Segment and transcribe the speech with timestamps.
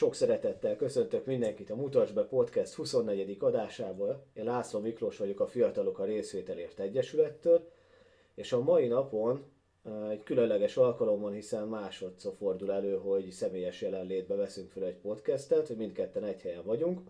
[0.00, 3.36] Sok szeretettel köszöntök mindenkit a Mutas be Podcast 24.
[3.40, 4.26] adásából.
[4.32, 7.70] Én László Miklós vagyok a Fiatalok a Részvételért Egyesülettől,
[8.34, 9.44] és a mai napon
[10.10, 15.76] egy különleges alkalommal, hiszen másodszor fordul elő, hogy személyes jelenlétbe veszünk fel egy podcastet, hogy
[15.76, 17.00] mindketten egy helyen vagyunk,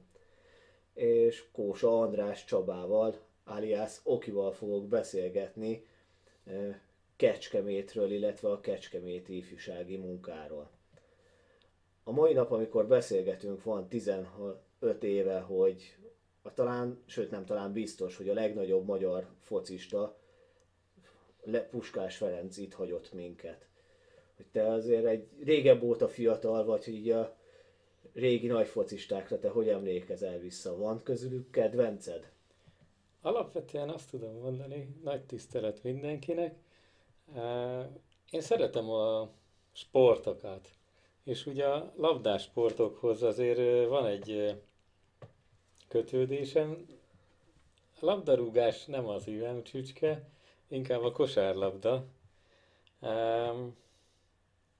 [0.95, 3.14] és Kósa András Csabával,
[3.45, 5.86] alias Okival fogok beszélgetni
[7.16, 10.80] Kecskemétről, illetve a Kecskeméti ifjúsági munkáról.
[12.11, 15.96] A mai nap, amikor beszélgetünk, van 15 éve, hogy
[16.43, 20.17] a talán, sőt nem talán biztos, hogy a legnagyobb magyar focista,
[21.71, 23.68] Puskás Ferenc itt hagyott minket.
[24.37, 27.37] Hogy te azért egy régebb óta fiatal vagy, hogy így a
[28.13, 30.77] régi nagy focistákra te hogy emlékezel vissza?
[30.77, 32.33] Van közülük kedvenced?
[33.20, 36.55] Alapvetően azt tudom mondani, nagy tisztelet mindenkinek.
[38.31, 39.31] Én szeretem a
[39.73, 40.69] sportokat,
[41.25, 44.61] és ugye a labdásportokhoz azért van egy
[45.89, 46.87] kötődésem.
[48.01, 50.29] A labdarúgás nem az szívem csücske,
[50.69, 52.05] inkább a kosárlabda.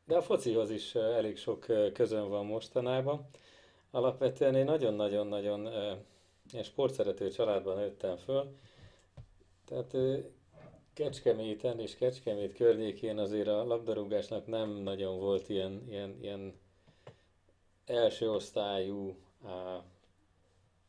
[0.05, 3.27] De a focihoz is elég sok közön van mostanában.
[3.91, 5.69] Alapvetően én nagyon-nagyon-nagyon
[6.63, 8.57] sportszerető családban nőttem föl.
[9.65, 9.97] Tehát
[11.01, 16.55] Kecskeméten és Kecskemét környékén azért a labdarúgásnak nem nagyon volt ilyen, ilyen, ilyen
[17.85, 19.85] első osztályú á,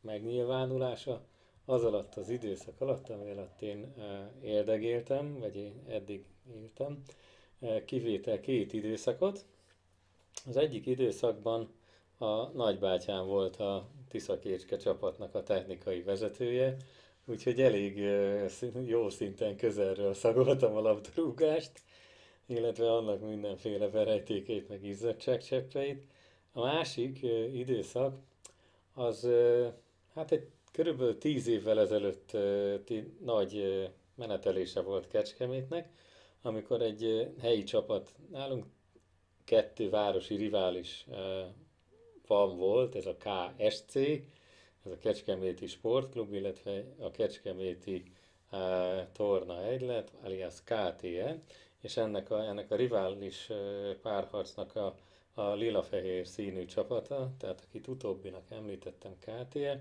[0.00, 1.26] megnyilvánulása.
[1.64, 3.94] Az alatt az időszak alatt, ami alatt én
[4.42, 7.02] érdegéltem, vagy én eddig éltem,
[7.84, 9.44] kivétel két időszakot.
[10.46, 11.68] Az egyik időszakban
[12.18, 16.76] a nagybátyám volt a Tiszakécske csapatnak a technikai vezetője,
[17.26, 17.98] úgyhogy elég
[18.84, 21.72] jó szinten közelről szagoltam a labdarúgást,
[22.46, 26.02] illetve annak mindenféle verejtékeit, meg izzadságcseppeit.
[26.52, 28.14] A másik időszak
[28.94, 29.28] az
[30.14, 32.36] hát egy körülbelül tíz évvel ezelőtt
[33.24, 35.88] nagy menetelése volt Kecskemétnek,
[36.42, 38.66] amikor egy helyi csapat, nálunk
[39.44, 41.06] kettő városi rivális
[42.26, 43.98] van volt, ez a KSC,
[44.84, 48.02] ez a Kecskeméti Sportklub, illetve a Kecskeméti
[48.50, 48.58] uh,
[49.12, 51.42] Torna Egylet, alias KTE,
[51.80, 53.48] és ennek a, ennek a rivális
[54.02, 54.94] párharcnak a,
[55.34, 59.80] a lila-fehér színű csapata, tehát akit utóbbinak említettem KTE,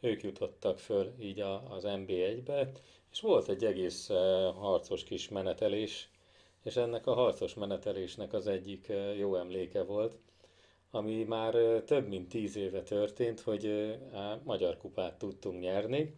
[0.00, 2.70] ők jutottak föl így a, az MB1-be,
[3.12, 4.06] és volt egy egész
[4.54, 6.08] harcos kis menetelés,
[6.62, 10.16] és ennek a harcos menetelésnek az egyik jó emléke volt,
[10.94, 11.54] ami már
[11.86, 13.66] több mint tíz éve történt, hogy
[14.12, 16.16] a Magyar Kupát tudtunk nyerni,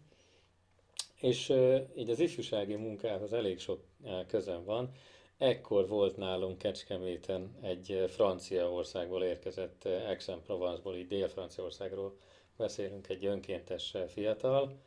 [1.21, 1.53] és
[1.97, 3.81] így az ifjúsági munkához elég sok
[4.27, 4.91] közön van.
[5.39, 12.17] Ekkor volt nálunk Kecskeméten egy Franciaországból érkezett, Aix-en-Provence-ból, így Dél-Franciaországról
[12.57, 14.79] beszélünk, egy önkéntes fiatal,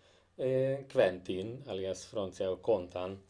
[0.94, 3.24] Quentin, alias franciául Contan,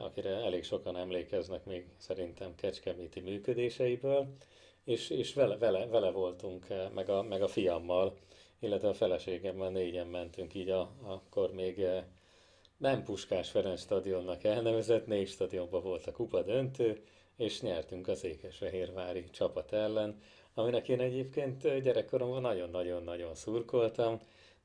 [0.00, 4.26] akire elég sokan emlékeznek még szerintem Kecskeméti működéseiből
[4.86, 8.16] és, és vele, vele, vele voltunk, eh, meg a, meg a fiammal,
[8.58, 12.04] illetve a feleségemmel négyen mentünk így a, akkor még eh,
[12.76, 17.02] nem Puskás Ferenc stadionnak elnevezett, négy stadionban volt a kupa döntő,
[17.36, 20.20] és nyertünk a Székesfehérvári csapat ellen,
[20.54, 24.18] aminek én egyébként eh, gyerekkoromban nagyon-nagyon-nagyon szurkoltam.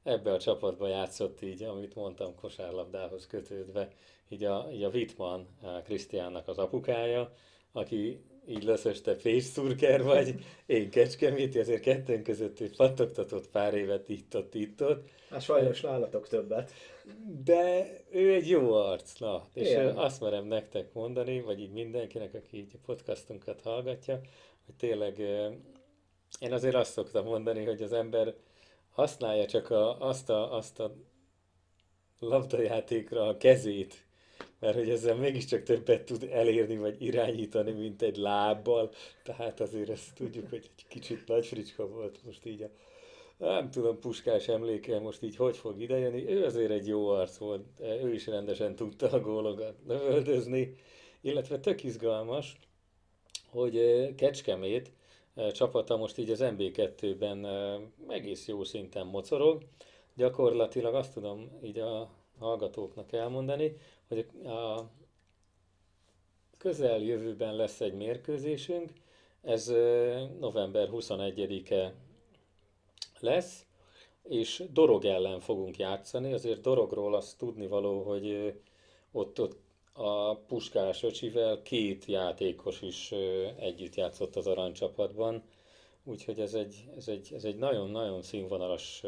[0.04, 3.88] Ebbe a csapatba játszott így, amit mondtam, kosárlabdához kötődve,
[4.30, 5.42] így a, így a Wittmann
[5.84, 7.34] Krisztiánnak az apukája,
[7.72, 10.36] aki így leszeste fészszurker vagy,
[10.66, 15.10] én kecskeméti, azért ketten között egy pattogtatott pár évet itt-ott, itt-ott.
[15.30, 16.72] Hát sajnos nálatok többet.
[17.44, 19.98] De ő egy jó arc, na, és Igen.
[19.98, 24.22] azt merem nektek mondani, vagy így mindenkinek, aki így a podcastunkat hallgatja,
[24.66, 25.20] hogy tényleg
[26.40, 28.34] én azért azt szoktam mondani, hogy az ember
[28.92, 30.96] használja csak a, azt, a, azt a
[32.20, 34.06] labdajátékra a kezét,
[34.62, 38.92] mert hogy ezzel mégiscsak többet tud elérni, vagy irányítani, mint egy lábbal,
[39.24, 42.70] tehát azért ezt tudjuk, hogy egy kicsit nagy fricska volt most így a
[43.38, 46.28] nem tudom, puskás emléke most így hogy fog idejönni.
[46.30, 50.76] Ő azért egy jó arc volt, ő is rendesen tudta a gólokat lövöldözni,
[51.22, 52.58] illetve tök izgalmas,
[53.50, 53.76] hogy
[54.16, 54.92] Kecskemét
[55.52, 59.62] csapata most így az MB2-ben eh, egész jó szinten mocorog.
[60.16, 62.10] Gyakorlatilag azt tudom így a
[62.40, 63.78] hallgatóknak elmondani,
[64.12, 64.90] hogy a
[66.58, 68.92] közeljövőben lesz egy mérkőzésünk,
[69.42, 69.68] ez
[70.40, 71.94] november 21-e
[73.20, 73.66] lesz,
[74.24, 78.54] és Dorog ellen fogunk játszani, azért Dorogról azt tudni való, hogy
[79.12, 79.60] ott, ott
[79.94, 83.12] a Puskás öcsivel két játékos is
[83.60, 85.44] együtt játszott az aranycsapatban,
[86.04, 89.04] úgyhogy ez egy, ez egy, ez egy nagyon-nagyon színvonalas,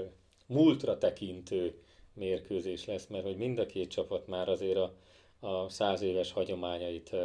[0.46, 1.83] múltra tekintő
[2.14, 4.94] mérkőzés lesz, mert hogy mind a két csapat már azért a,
[5.40, 7.16] a száz éves hagyományait,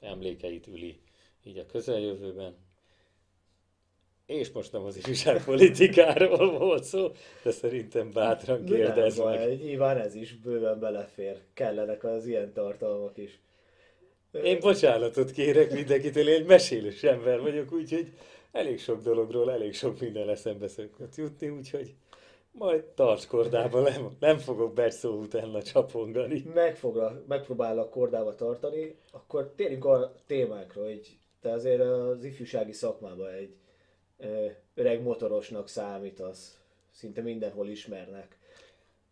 [0.00, 1.00] emlékeit üli
[1.44, 2.56] így a közeljövőben.
[4.26, 7.10] És most nem az ifjúság politikáról volt szó,
[7.42, 9.38] de szerintem bátran kérdez meg.
[9.38, 11.40] Baj, nyilván ez is bőven belefér.
[11.54, 13.40] Kellenek az ilyen tartalmak is.
[14.44, 18.12] Én bocsánatot kérek mindenkitől, én egy mesélős ember vagyok, úgyhogy
[18.52, 21.94] elég sok dologról, elég sok minden eszembe szokott jutni, úgyhogy
[22.52, 26.42] majd tarts kordába, nem, nem fogok berszó utána csapongani.
[26.54, 33.56] Megfogra, megpróbálok kordába tartani, akkor térjünk a témákra, hogy te azért az ifjúsági szakmában egy
[34.74, 36.60] öreg motorosnak számítasz,
[36.90, 38.38] szinte mindenhol ismernek.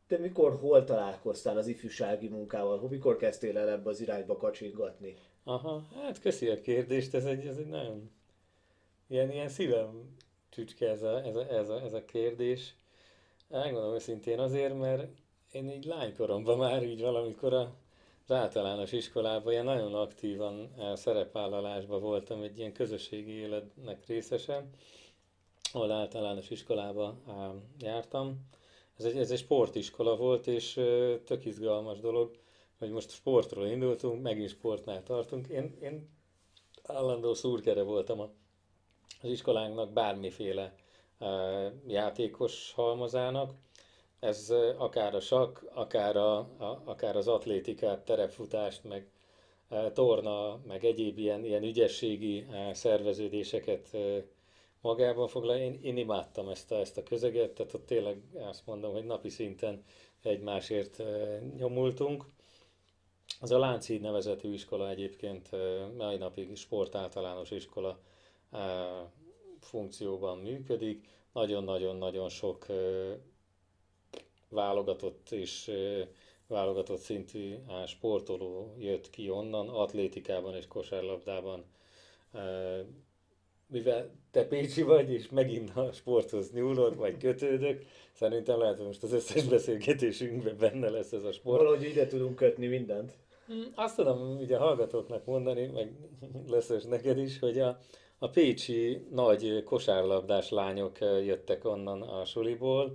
[0.06, 2.88] Te mikor, hol találkoztál az ifjúsági munkával?
[2.90, 5.16] Mikor kezdtél el ebbe az irányba kacsingatni?
[5.44, 8.10] Aha, hát köszi a kérdést, ez egy, ez egy nagyon
[9.06, 10.16] ilyen, ilyen szívem
[10.48, 12.74] csücske ez a, ez a, ez a, ez a kérdés.
[13.50, 15.08] Elmondom őszintén azért, mert
[15.52, 17.74] én így lánykoromban már így valamikor a,
[18.26, 24.70] az általános iskolában ilyen nagyon aktívan szerepvállalásban voltam, egy ilyen közösségi életnek részese,
[25.72, 27.16] ahol általános iskolába
[27.78, 28.48] jártam.
[28.98, 30.72] Ez egy, ez egy sportiskola volt, és
[31.24, 32.38] tök izgalmas dolog,
[32.78, 35.46] hogy most sportról indultunk, megint sportnál tartunk.
[35.48, 36.08] Én, én
[36.82, 38.30] állandó szurkere voltam az
[39.22, 40.74] iskolánknak bármiféle
[41.86, 43.52] játékos halmazának.
[44.20, 49.10] Ez akár a sak, akár, a, a, akár az atlétikát, terepfutást, meg
[49.92, 53.96] torna, meg egyéb ilyen, ilyen ügyességi szerveződéseket
[54.80, 55.56] magában foglal.
[55.56, 59.28] Én, én imádtam ezt a, ezt a közeget, tehát ott tényleg azt mondom, hogy napi
[59.28, 59.84] szinten
[60.22, 61.02] egymásért
[61.56, 62.24] nyomultunk.
[63.40, 65.50] Az a Lánchíd nevezetű iskola egyébként
[65.96, 67.98] mai napig sportáltalános iskola
[69.64, 71.06] funkcióban működik.
[71.32, 72.66] Nagyon-nagyon-nagyon sok
[74.48, 75.70] válogatott és
[76.46, 77.54] válogatott szintű
[77.86, 81.64] sportoló jött ki onnan, atlétikában és kosárlabdában.
[83.66, 89.02] Mivel te Pécsi vagy, és megint a sporthoz nyúlod, vagy kötődök, szerintem lehet, hogy most
[89.02, 91.58] az összes beszélgetésünkben benne lesz ez a sport.
[91.58, 93.12] Valahogy ide tudunk kötni mindent.
[93.52, 95.92] Mm, azt tudom ugye a hallgatóknak mondani, meg
[96.48, 97.78] lesz neked is, hogy a,
[98.22, 102.90] a pécsi nagy kosárlabdás lányok jöttek onnan a suliból,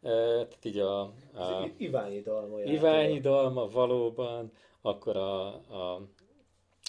[0.00, 1.00] tehát így a,
[1.34, 2.60] a Iványi Dalma.
[2.60, 6.00] Iványi Dalma valóban, akkor a, a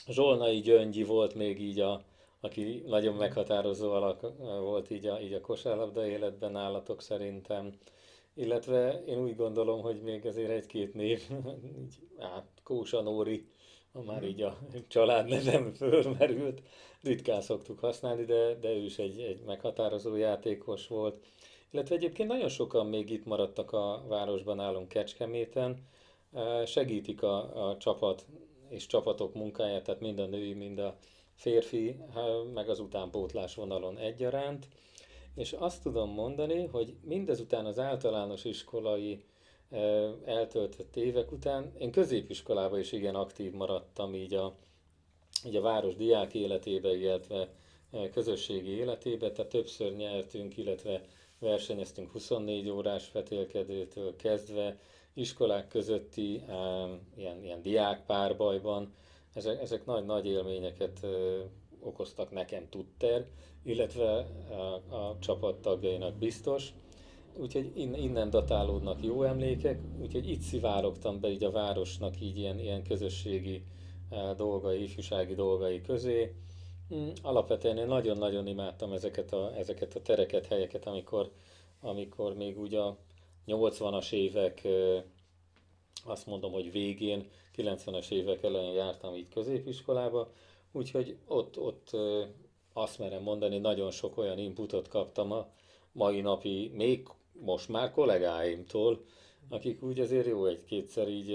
[0.07, 2.01] Zsolnai Gyöngyi volt még így a,
[2.39, 7.73] aki nagyon meghatározó alak volt így a, így a kosárlabda életben nálatok szerintem.
[8.33, 11.21] Illetve én úgy gondolom, hogy még azért egy-két név,
[11.81, 13.45] így, hát Kósa Nóri,
[14.01, 14.57] már így a
[14.87, 16.61] családnevem fölmerült,
[17.01, 21.25] ritkán szoktuk használni, de, de ő is egy, egy meghatározó játékos volt.
[21.71, 25.87] Illetve egyébként nagyon sokan még itt maradtak a városban állunk Kecskeméten,
[26.65, 28.25] segítik a, a csapat
[28.69, 30.97] és csapatok munkáját, tehát mind a női, mind a
[31.35, 31.95] férfi,
[32.53, 34.67] meg az utánpótlás vonalon egyaránt.
[35.35, 39.23] És azt tudom mondani, hogy mindezután az általános iskolai
[40.25, 44.55] eltöltött évek után, én középiskolában is igen aktív maradtam így a,
[45.45, 47.49] így a város diák életébe, illetve
[48.11, 51.01] közösségi életébe, tehát többször nyertünk, illetve
[51.39, 54.77] versenyeztünk 24 órás vetélkedőtől kezdve,
[55.13, 56.43] iskolák közötti
[57.15, 58.93] ilyen, ilyen diák párbajban,
[59.33, 61.05] ezek, ezek nagy-nagy élményeket
[61.79, 63.25] okoztak nekem tudter,
[63.63, 66.73] illetve a, a csapattagjainak biztos.
[67.37, 72.83] Úgyhogy innen datálódnak jó emlékek, úgyhogy itt szivárogtam be így a városnak így ilyen, ilyen
[72.83, 73.63] közösségi
[74.37, 76.35] dolgai, ifjúsági dolgai közé.
[76.95, 81.31] Mm, alapvetően én nagyon-nagyon imádtam ezeket a, ezeket a tereket, helyeket, amikor,
[81.81, 82.97] amikor még úgy a
[83.47, 84.67] 80-as évek,
[86.05, 90.31] azt mondom, hogy végén, 90-es évek elején jártam így középiskolába,
[90.71, 91.89] úgyhogy ott, ott
[92.73, 95.47] azt merem mondani, nagyon sok olyan inputot kaptam a
[95.91, 97.07] mai napi, még
[97.43, 99.05] most már kollégáimtól,
[99.49, 101.33] akik úgy azért jó egy-kétszer így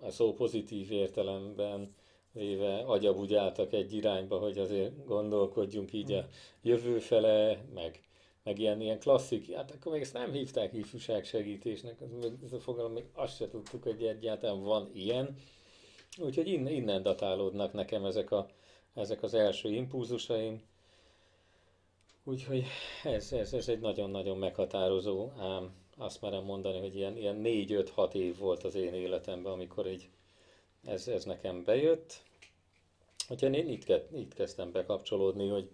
[0.00, 1.94] a szó pozitív értelemben
[2.32, 6.28] véve agyabugyáltak egy irányba, hogy azért gondolkodjunk így a
[6.62, 8.02] jövő fele, meg,
[8.42, 11.98] meg ilyen, ilyen klasszik, hát akkor még ezt nem hívták ifjúság segítésnek,
[12.44, 15.36] ez a fogalom, még azt se tudtuk, hogy egyáltalán van ilyen.
[16.18, 18.46] Úgyhogy innen, innen datálódnak nekem ezek, a,
[18.94, 20.62] ezek az első impulzusaim.
[22.24, 22.64] Úgyhogy
[23.02, 28.38] ez, ez, ez egy nagyon-nagyon meghatározó, ám azt merem mondani, hogy ilyen, ilyen 4-5-6 év
[28.38, 30.08] volt az én életemben, amikor így
[30.84, 32.22] ez, ez nekem bejött.
[33.28, 35.70] Úgyhogy én itt, itt kezdtem bekapcsolódni, hogy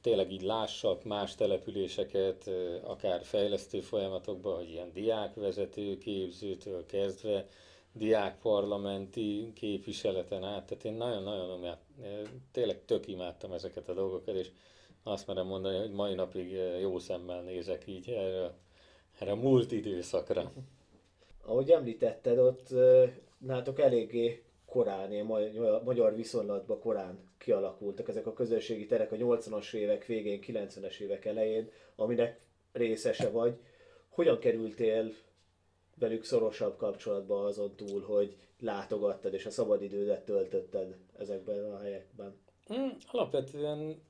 [0.00, 2.50] tényleg így lássak más településeket,
[2.82, 7.48] akár fejlesztő folyamatokban, hogy ilyen diákvezető képzőtől kezdve,
[7.92, 11.76] diákparlamenti képviseleten át, tehát én nagyon-nagyon
[12.52, 14.50] tényleg tök imádtam ezeket a dolgokat, és
[15.02, 16.50] azt merem mondani, hogy mai napig
[16.80, 18.54] jó szemmel nézek így erre,
[19.18, 20.52] erre a múlt időszakra.
[21.44, 22.68] Ahogy említetted, ott
[23.38, 25.24] nálatok eléggé korán,
[25.84, 31.70] magyar viszonylatban korán kialakultak ezek a közösségi terek a 80-as évek végén, 90-es évek elején,
[31.96, 32.40] aminek
[32.72, 33.58] részese vagy.
[34.08, 35.12] Hogyan kerültél
[35.98, 42.36] velük szorosabb kapcsolatba azon túl, hogy látogattad és a szabadidődet töltötted ezekben a helyekben?
[42.66, 44.02] Hmm, alapvetően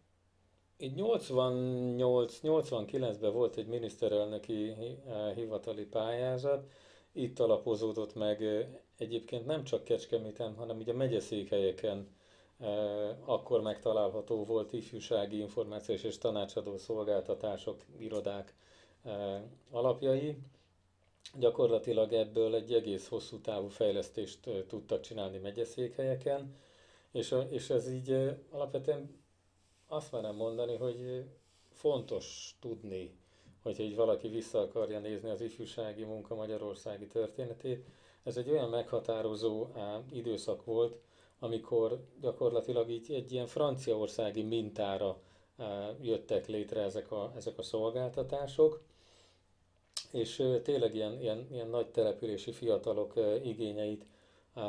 [0.80, 4.76] így 88-89-ben volt egy miniszterelnöki eh,
[5.34, 6.70] hivatali pályázat,
[7.12, 8.66] itt alapozódott meg eh,
[8.98, 12.08] egyébként nem csak Kecskeméten, hanem ugye megyeszékhelyeken
[12.58, 18.54] eh, akkor megtalálható volt ifjúsági információs és tanácsadó szolgáltatások, irodák
[19.70, 20.36] alapjai.
[21.38, 26.56] Gyakorlatilag ebből egy egész hosszú távú fejlesztést tudtak csinálni megyeszékhelyeken,
[27.12, 29.17] és, és ez így alapvetően
[29.88, 31.24] azt merem mondani, hogy
[31.70, 33.16] fontos tudni,
[33.62, 37.86] hogyha egy valaki vissza akarja nézni az ifjúsági munka magyarországi történetét.
[38.22, 39.66] Ez egy olyan meghatározó
[40.12, 40.98] időszak volt,
[41.38, 45.20] amikor gyakorlatilag így egy ilyen franciaországi mintára
[46.00, 48.82] jöttek létre ezek a, ezek a szolgáltatások,
[50.12, 54.06] és tényleg ilyen, ilyen, ilyen nagy települési fiatalok igényeit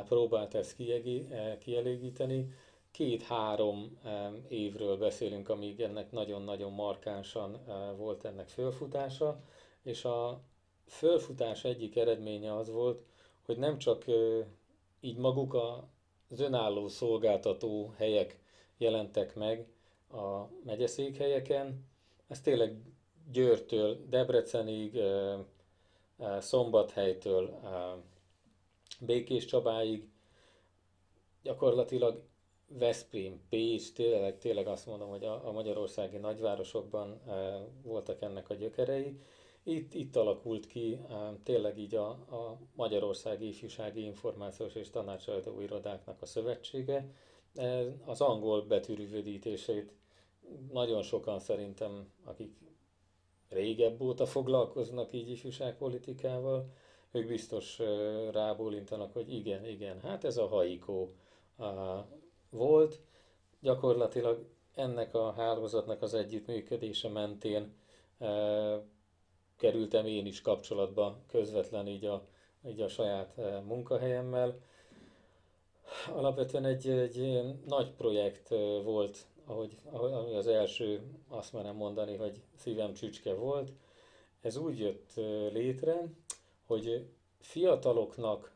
[0.06, 0.76] próbált ezt
[1.60, 2.54] kielégíteni
[2.92, 4.00] két-három
[4.48, 7.62] évről beszélünk, amíg ennek nagyon-nagyon markánsan
[7.98, 9.40] volt ennek fölfutása,
[9.82, 10.42] és a
[10.86, 13.06] fölfutás egyik eredménye az volt,
[13.46, 14.06] hogy nem csak
[15.00, 15.54] így maguk
[16.30, 18.40] az önálló szolgáltató helyek
[18.78, 19.68] jelentek meg
[20.12, 21.88] a megyeszékhelyeken,
[22.28, 22.82] ez tényleg
[23.32, 25.00] Győrtől, Debrecenig,
[26.40, 27.60] Szombathelytől,
[29.00, 30.10] Békés Csabáig
[31.44, 32.24] gyakorlatilag
[32.78, 38.54] Veszprém, Pécs, tényleg, tényleg azt mondom, hogy a, a magyarországi nagyvárosokban e, voltak ennek a
[38.54, 39.20] gyökerei.
[39.64, 46.22] Itt, itt alakult ki e, tényleg így a, a Magyarországi Ifjúsági Információs és Tanácsadó Irodáknak
[46.22, 47.14] a szövetsége.
[47.56, 49.94] E, az angol betűrűvödítését
[50.72, 52.58] nagyon sokan szerintem, akik
[53.50, 56.74] régebb óta foglalkoznak így ifjúságpolitikával,
[57.12, 57.80] ők biztos
[58.32, 61.16] rábólintanak, hogy igen, igen, hát ez a haikó,
[62.50, 63.00] volt.
[63.60, 67.74] Gyakorlatilag ennek a hálózatnak az együttműködése mentén
[68.20, 68.28] e,
[69.56, 72.28] kerültem én is kapcsolatba közvetlen így a,
[72.68, 74.60] így a saját e, munkahelyemmel.
[76.14, 82.42] Alapvetően egy, egy nagy projekt e, volt, ahogy, ami az első, azt merem mondani, hogy
[82.56, 83.72] szívem csücske volt.
[84.42, 86.08] Ez úgy jött e, létre,
[86.66, 87.06] hogy
[87.40, 88.56] fiataloknak,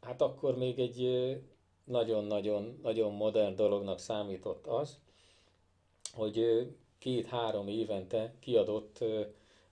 [0.00, 1.00] hát akkor még egy
[1.88, 4.98] nagyon-nagyon nagyon modern dolognak számított az,
[6.12, 6.68] hogy
[6.98, 9.04] két-három évente kiadott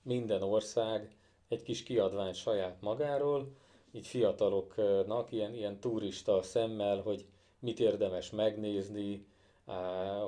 [0.03, 1.17] minden ország
[1.49, 3.53] egy kis kiadvány saját magáról,
[3.93, 7.25] így fiataloknak ilyen, ilyen turista szemmel, hogy
[7.59, 9.27] mit érdemes megnézni,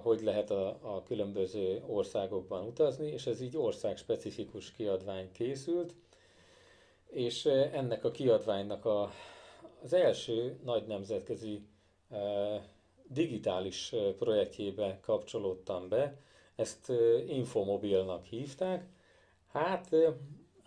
[0.02, 5.95] hogy lehet a, a különböző országokban utazni, és ez így országspecifikus kiadvány készült,
[7.07, 9.11] és ennek a kiadványnak a,
[9.83, 11.62] az első nagy nemzetközi
[13.08, 16.16] digitális projektjébe kapcsolódtam be,
[16.56, 16.92] ezt
[17.26, 18.86] Infomobilnak hívták.
[19.52, 19.96] Hát,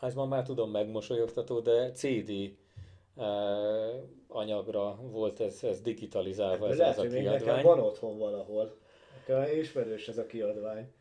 [0.01, 2.31] ez ma már tudom megmosolyogtató, de CD
[4.27, 7.45] anyagra volt ez, ez digitalizálva ez, lehet, ez a kiadvány.
[7.45, 8.77] Nekem van otthon valahol.
[9.27, 10.91] Nekem ismerős ez a kiadvány.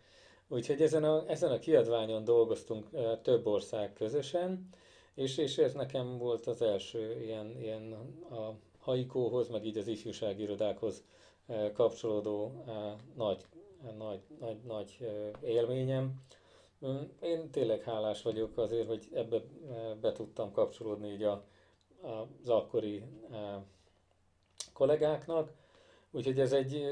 [0.48, 2.86] Úgyhogy ezen a, ezen a kiadványon dolgoztunk
[3.22, 4.68] több ország közösen,
[5.14, 7.92] és, és ez nekem volt az első ilyen, ilyen
[8.30, 11.04] a haikóhoz, meg így az ifjúsági irodákhoz
[11.46, 13.44] eh, kapcsolódó eh, nagy,
[13.98, 16.14] nagy, nagy, nagy eh, élményem.
[16.86, 19.42] Mm, én tényleg hálás vagyok azért, hogy ebbe
[20.00, 21.44] be tudtam kapcsolódni így a,
[22.42, 23.02] az akkori
[24.72, 25.52] kollégáknak.
[26.10, 26.82] Úgyhogy ez egy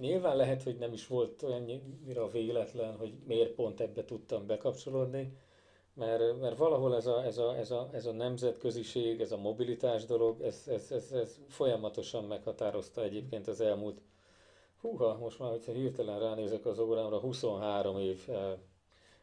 [0.00, 5.36] Nyilván lehet, hogy nem is volt olyannyira véletlen, hogy miért pont ebbe tudtam bekapcsolódni,
[5.98, 10.04] mert, mert valahol ez a, ez, a, ez, a, ez a nemzetköziség, ez a mobilitás
[10.04, 14.00] dolog, ez, ez, ez, ez folyamatosan meghatározta egyébként az elmúlt,
[14.80, 18.52] húha, most már, hogyha hirtelen ránézek az órámra, 23 év eh,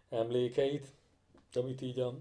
[0.09, 0.87] emlékeit,
[1.53, 2.13] amit így, a,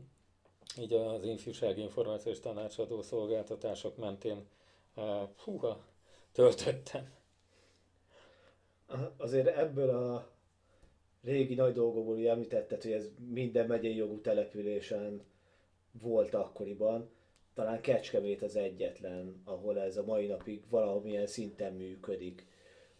[0.78, 4.46] így az infjúsági információs tanácsadó szolgáltatások mentén
[4.94, 5.78] eh, húha,
[6.32, 7.12] töltöttem.
[9.16, 10.33] Azért ebből a
[11.24, 15.22] régi nagy dolgokból ugye említetted, hogy ez minden megyei jogú településen
[16.02, 17.10] volt akkoriban.
[17.54, 22.46] Talán Kecskemét az egyetlen, ahol ez a mai napig valamilyen szinten működik.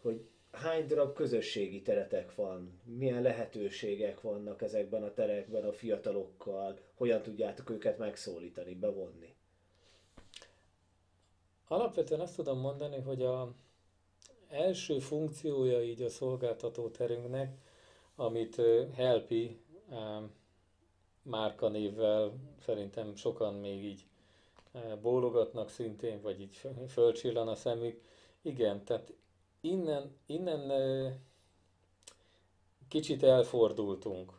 [0.01, 7.23] Hogy hány darab közösségi teretek van, milyen lehetőségek vannak ezekben a terekben a fiatalokkal, hogyan
[7.23, 9.35] tudjátok őket megszólítani, bevonni?
[11.69, 13.55] Alapvetően azt tudom mondani, hogy a
[14.49, 17.57] első funkciója így a szolgáltató terünknek,
[18.17, 18.61] amit
[18.95, 19.61] Helpi
[21.23, 24.07] márkanévvel szerintem sokan még így
[25.03, 28.01] bólogatnak szintén, vagy így fölcsillan a szemük.
[28.43, 29.13] Igen, tehát
[29.61, 30.73] innen, innen
[32.89, 34.33] kicsit elfordultunk.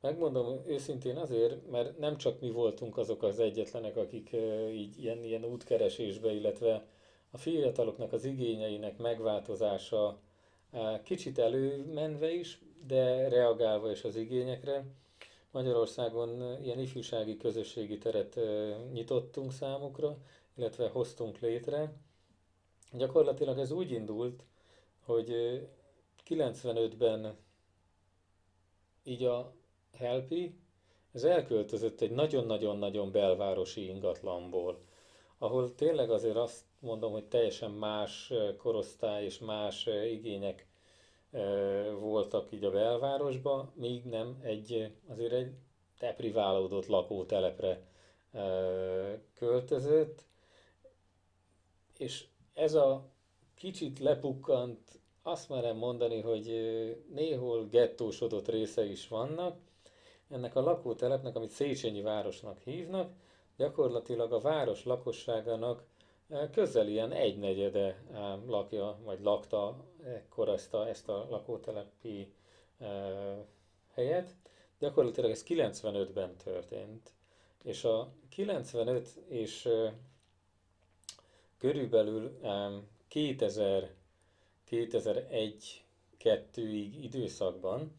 [0.00, 4.36] Megmondom őszintén azért, mert nem csak mi voltunk azok az egyetlenek, akik
[4.72, 6.86] így ilyen, ilyen útkeresésbe, illetve
[7.30, 10.20] a fiataloknak az igényeinek megváltozása
[11.02, 14.84] kicsit előmenve is, de reagálva is az igényekre.
[15.50, 18.38] Magyarországon ilyen ifjúsági közösségi teret
[18.92, 20.16] nyitottunk számukra,
[20.54, 21.92] illetve hoztunk létre.
[22.92, 24.44] Gyakorlatilag ez úgy indult,
[25.04, 25.60] hogy
[26.28, 27.36] 95-ben
[29.04, 29.52] így a
[29.96, 30.54] Helpi,
[31.12, 34.80] ez elköltözött egy nagyon-nagyon-nagyon belvárosi ingatlanból,
[35.38, 40.67] ahol tényleg azért azt mondom, hogy teljesen más korosztály és más igények
[41.98, 45.52] voltak így a belvárosba, míg nem egy, azért egy
[45.98, 47.80] depriválódott lakótelepre
[49.34, 50.24] költözött,
[51.98, 53.08] és ez a
[53.54, 56.46] kicsit lepukkant, azt merem mondani, hogy
[57.14, 59.56] néhol gettósodott része is vannak.
[60.28, 63.12] Ennek a lakótelepnek, amit Széchenyi városnak hívnak,
[63.56, 65.84] gyakorlatilag a város lakosságának
[66.52, 68.02] közel ilyen egynegyede
[68.46, 72.32] lakja, vagy lakta ekkor ezt a, ezt a lakótelepi
[73.94, 74.34] helyet.
[74.78, 77.12] Gyakorlatilag ez 95-ben történt.
[77.62, 79.68] És a 95 és
[81.58, 82.40] körülbelül
[83.08, 83.90] 2000
[84.64, 85.84] 2001
[86.24, 87.94] 2-ig időszakban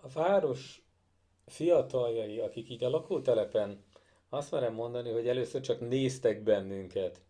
[0.00, 0.82] a város
[1.46, 3.84] fiataljai, akik így a lakótelepen
[4.28, 7.20] azt merem mondani, hogy először csak néztek bennünket.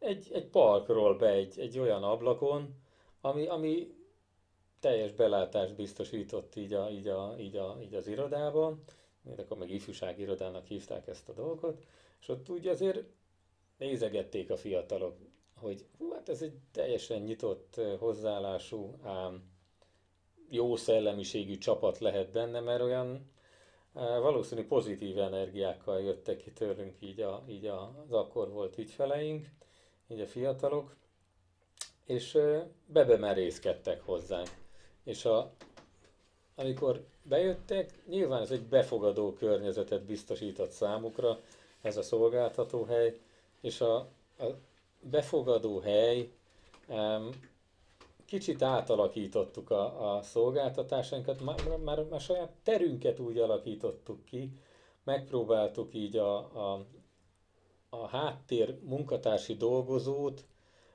[0.00, 2.74] Egy, egy parkról be egy, egy olyan ablakon,
[3.20, 3.94] ami, ami
[4.80, 8.82] teljes belátást biztosított így, a, így, a, így, a, így az irodában,
[9.36, 11.82] akkor meg ifjúsági irodának hívták ezt a dolgot,
[12.20, 13.04] és ott úgy azért
[13.78, 15.16] nézegették a fiatalok,
[15.56, 19.42] hogy hú, hát ez egy teljesen nyitott hozzáállású, ám
[20.48, 23.30] jó szellemiségű csapat lehet benne, mert olyan
[23.92, 29.48] valószínű pozitív energiákkal jöttek ki tőlünk így, a, így az akkor volt ügyfeleink,
[30.10, 30.96] így a fiatalok,
[32.04, 32.38] és
[32.86, 34.48] bebemerészkedtek hozzánk.
[35.04, 35.52] És a,
[36.54, 41.40] amikor bejöttek, nyilván ez egy befogadó környezetet biztosított számukra,
[41.80, 43.18] ez a szolgáltató hely,
[43.60, 43.96] és a,
[44.38, 44.44] a
[45.00, 46.30] befogadó hely
[48.24, 54.52] kicsit átalakítottuk a, a szolgáltatásainkat, már, már, már saját terünket úgy alakítottuk ki,
[55.04, 56.84] megpróbáltuk így a, a,
[57.90, 60.44] a háttér munkatársi dolgozót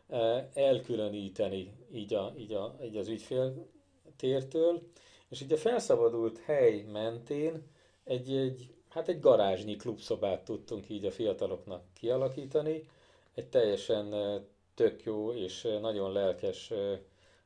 [0.08, 3.68] e, elkülöníteni így, a, így, a, így az ügyfél
[4.16, 4.82] tértől,
[5.30, 7.64] és így a felszabadult hely mentén
[8.04, 12.90] egy, egy, hát egy garázsnyi klubszobát tudtunk így a fiataloknak kialakítani,
[13.34, 14.42] egy teljesen e,
[14.74, 16.74] tök jó és e, nagyon lelkes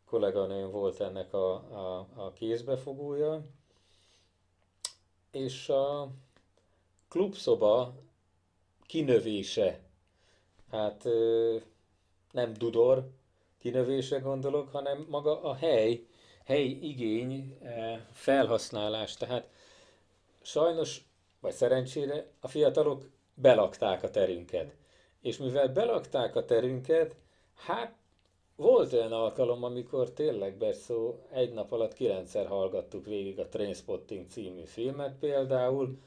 [0.06, 3.42] kolléganőm volt ennek a, a, a kézbefogója,
[5.32, 6.10] és a
[7.08, 7.94] klubszoba
[8.90, 9.80] kinövése,
[10.72, 11.04] hát
[12.32, 13.10] nem dudor
[13.60, 16.06] kinövése gondolok, hanem maga a hely,
[16.46, 17.58] hely igény,
[18.12, 19.16] felhasználás.
[19.16, 19.50] Tehát
[20.42, 21.02] sajnos,
[21.40, 24.76] vagy szerencsére a fiatalok belakták a terünket.
[25.22, 27.16] És mivel belakták a terünket,
[27.56, 27.96] hát
[28.56, 34.64] volt olyan alkalom, amikor tényleg Berszó egy nap alatt kilencszer hallgattuk végig a Trainspotting című
[34.64, 35.98] filmet például,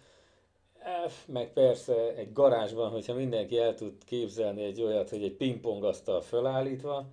[1.26, 7.06] meg persze egy garázsban, hogyha mindenki el tud képzelni egy olyat, hogy egy pingpongasztal fölállítva,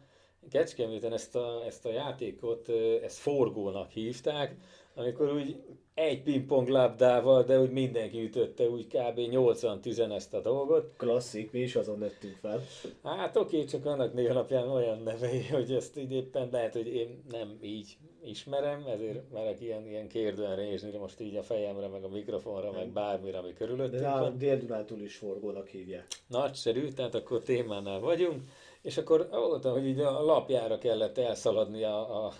[0.50, 2.70] Kecskeméten ezt a, ezt a játékot,
[3.04, 4.56] ezt forgónak hívták,
[5.00, 5.56] amikor úgy
[5.94, 9.20] egy pingpong labdával, de úgy mindenki ütötte úgy kb.
[9.20, 10.94] 80 tüzen ezt a dolgot.
[10.98, 12.62] Klasszik, mi is azon nőttünk fel.
[13.04, 17.24] Hát oké, csak annak név alapján olyan nevei, hogy ezt így éppen lehet, hogy én
[17.30, 22.10] nem így ismerem, ezért merek ilyen, ilyen kérdően rézni most így a fejemre, meg a
[22.10, 26.08] mikrofonra, meg bármire, ami körülöttünk De a Dél-Dunántúl is forgónak hívják.
[26.28, 28.42] Nagyszerű, tehát akkor témánál vagyunk,
[28.82, 32.34] és akkor voltam, hogy így a lapjára kellett elszaladni a, a,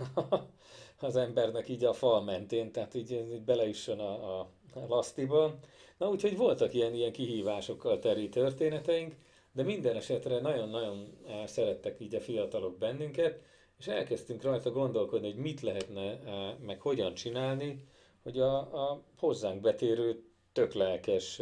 [1.04, 4.50] az embernek így a fal mentén, tehát így, így beleüssön a, a
[4.88, 5.56] lasztiba.
[5.98, 9.16] Na úgyhogy voltak ilyen, ilyen kihívásokkal teri történeteink,
[9.52, 13.42] de minden esetre nagyon-nagyon szerettek így a fiatalok bennünket,
[13.80, 16.20] és elkezdtünk rajta gondolkodni, hogy mit lehetne,
[16.66, 17.88] meg hogyan csinálni,
[18.24, 21.42] hogy a, a hozzánk betérő, tök lelkes,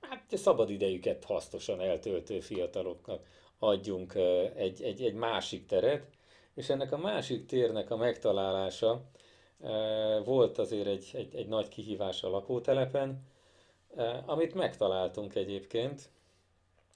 [0.00, 3.26] hát szabad idejüket hasznosan eltöltő fiataloknak
[3.58, 4.14] adjunk
[4.54, 6.17] egy, egy, egy másik teret,
[6.58, 9.04] és ennek a másik térnek a megtalálása
[10.24, 13.26] volt azért egy, egy, egy nagy kihívás a lakótelepen,
[14.26, 16.10] amit megtaláltunk egyébként,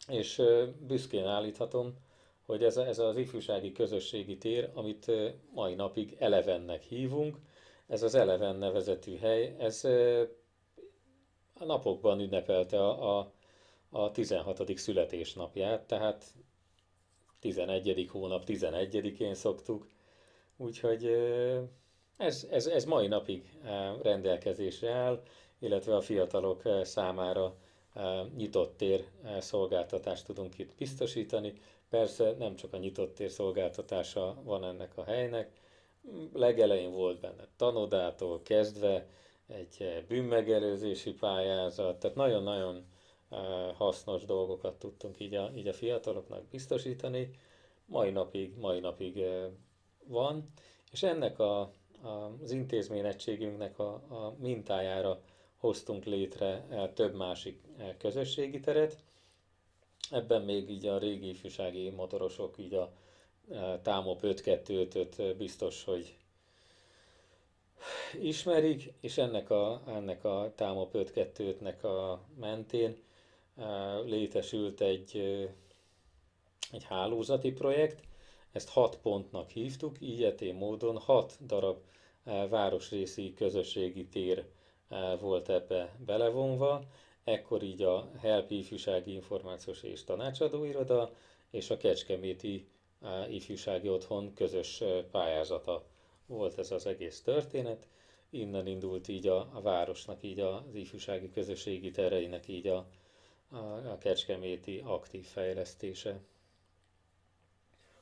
[0.09, 0.43] és
[0.87, 1.95] büszkén állíthatom,
[2.47, 5.11] hogy ez, ez az ifjúsági közösségi tér, amit
[5.55, 7.37] mai napig Elevennek hívunk,
[7.87, 9.85] ez az Eleven nevezetű hely, ez
[11.55, 13.33] a napokban ünnepelte a, a,
[13.91, 14.77] a 16.
[14.79, 16.25] születésnapját, tehát
[17.43, 18.09] 11.
[18.11, 19.87] hónap 11-én szoktuk,
[20.57, 21.05] úgyhogy
[22.17, 23.59] ez, ez, ez mai napig
[24.03, 25.23] rendelkezésre áll,
[25.59, 27.55] illetve a fiatalok számára
[28.37, 29.05] nyitott tér
[29.39, 31.53] szolgáltatást tudunk itt biztosítani.
[31.89, 35.51] Persze nem csak a nyitott tér szolgáltatása van ennek a helynek,
[36.33, 39.07] legelején volt benne tanodától kezdve
[39.47, 42.85] egy bűnmegelőzési pályázat, tehát nagyon-nagyon
[43.75, 47.31] hasznos dolgokat tudtunk így a, így a fiataloknak biztosítani.
[47.85, 49.25] Mai napig, mai napig
[50.05, 50.53] van,
[50.93, 51.61] és ennek a,
[52.03, 55.21] a, az intézményegységünknek a, a mintájára
[55.57, 57.61] hoztunk létre több másik
[57.99, 58.97] közösségi teret.
[60.11, 62.93] Ebben még így a régi ifjúsági motorosok, így a
[63.83, 66.17] Támop 5-2-5 biztos, hogy
[68.21, 72.97] ismerik, és ennek a, ennek a Támop 5-2-5-nek a mentén
[74.05, 75.17] létesült egy,
[76.73, 78.03] egy hálózati projekt,
[78.53, 81.79] ezt hat pontnak hívtuk, így módon hat darab
[82.49, 84.47] városrészi közösségi tér
[85.21, 86.83] volt ebbe belevonva,
[87.25, 91.13] ekkor így a HELP ifjúsági információs és tanácsadó iroda
[91.51, 92.69] és a Kecskeméti
[93.29, 95.87] ifjúsági otthon közös pályázata
[96.27, 97.89] volt ez az egész történet.
[98.31, 102.87] Innen indult így a, a városnak, így az ifjúsági közösségi tereinek így a,
[103.53, 106.21] a, Kecskeméti aktív fejlesztése.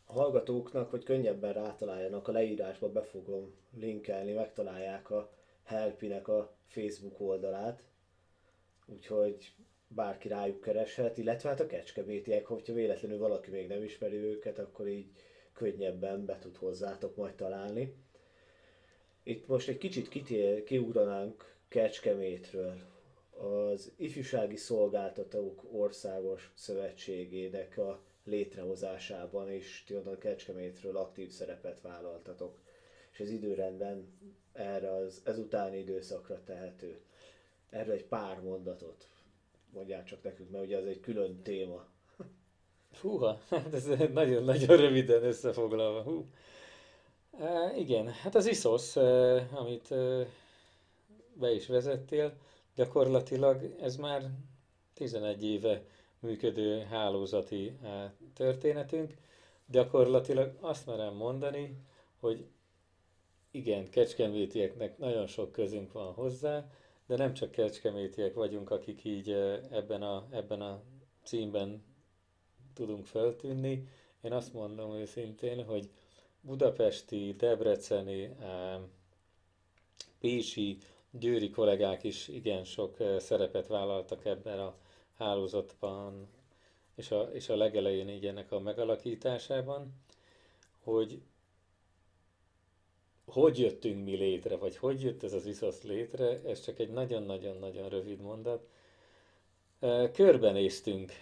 [0.04, 5.32] A hallgatóknak, hogy könnyebben rátaláljanak, a leírásba be fogom linkelni, megtalálják a
[5.64, 7.82] Helpinek a Facebook oldalát,
[8.86, 9.52] úgyhogy
[9.88, 14.88] bárki rájuk kereshet, illetve hát a kecskemétiek, hogyha véletlenül valaki még nem ismeri őket, akkor
[14.88, 15.10] így
[15.52, 17.94] könnyebben be tud hozzátok majd találni.
[19.22, 22.89] Itt most egy kicsit kitér, kiugranánk Kecskemétről.
[23.40, 32.58] Az Ifjúsági Szolgáltatók Országos Szövetségének a létrehozásában is ti a Kecskemétről aktív szerepet vállaltatok.
[33.12, 34.08] És az időrendben
[34.52, 37.00] erre az ezutáni időszakra tehető.
[37.70, 39.08] Erről egy pár mondatot
[39.72, 41.86] mondjál csak nekünk, mert ugye ez egy külön téma.
[43.00, 46.02] Húha, hát ez nagyon-nagyon röviden összefoglalva.
[46.02, 46.26] Hú.
[47.38, 49.02] E, igen, hát az ISOS, e,
[49.52, 50.26] amit e,
[51.34, 52.32] be is vezettél,
[52.74, 54.30] gyakorlatilag ez már
[54.94, 55.82] 11 éve
[56.18, 59.14] működő hálózati e, történetünk.
[59.66, 61.76] Gyakorlatilag azt merem mondani,
[62.20, 62.46] hogy
[63.50, 66.70] igen, kecskemétieknek nagyon sok közünk van hozzá,
[67.06, 69.30] de nem csak kecskemétiek vagyunk, akik így
[69.70, 70.82] ebben a, ebben a
[71.24, 71.84] címben
[72.74, 73.88] tudunk feltűnni.
[74.20, 75.90] Én azt mondom őszintén, hogy
[76.40, 78.36] budapesti, debreceni,
[80.18, 80.78] pécsi,
[81.10, 84.74] győri kollégák is igen sok szerepet vállaltak ebben a
[85.16, 86.28] hálózatban,
[86.94, 89.94] és a, és a legelején így ennek a megalakításában,
[90.82, 91.22] hogy
[93.30, 97.88] hogy jöttünk mi létre, vagy hogy jött ez az ISOS létre, ez csak egy nagyon-nagyon-nagyon
[97.88, 98.68] rövid mondat.
[100.12, 101.12] Körbenéztünk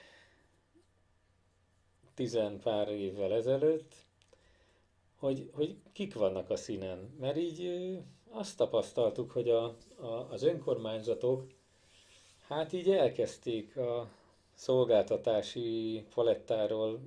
[2.14, 3.94] tizen pár évvel ezelőtt,
[5.16, 7.14] hogy, hogy kik vannak a színen.
[7.20, 7.98] Mert így
[8.31, 9.64] azt tapasztaltuk, hogy a,
[9.97, 11.47] a, az önkormányzatok
[12.47, 14.09] hát így elkezdték a
[14.55, 17.01] szolgáltatási palettáról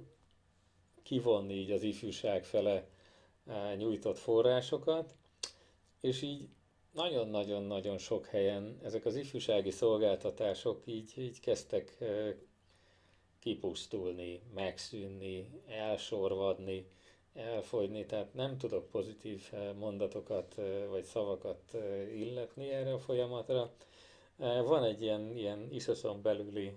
[1.03, 2.87] kivonni így az ifjúság fele
[3.77, 5.15] nyújtott forrásokat,
[6.01, 6.47] és így
[6.91, 11.97] nagyon-nagyon-nagyon sok helyen ezek az ifjúsági szolgáltatások így, így kezdtek
[13.39, 16.85] kipusztulni, megszűnni, elsorvadni,
[17.33, 20.55] elfogyni, tehát nem tudok pozitív mondatokat
[20.89, 21.77] vagy szavakat
[22.15, 23.71] illetni erre a folyamatra.
[24.65, 26.73] Van egy ilyen, ilyen iszoszon belüli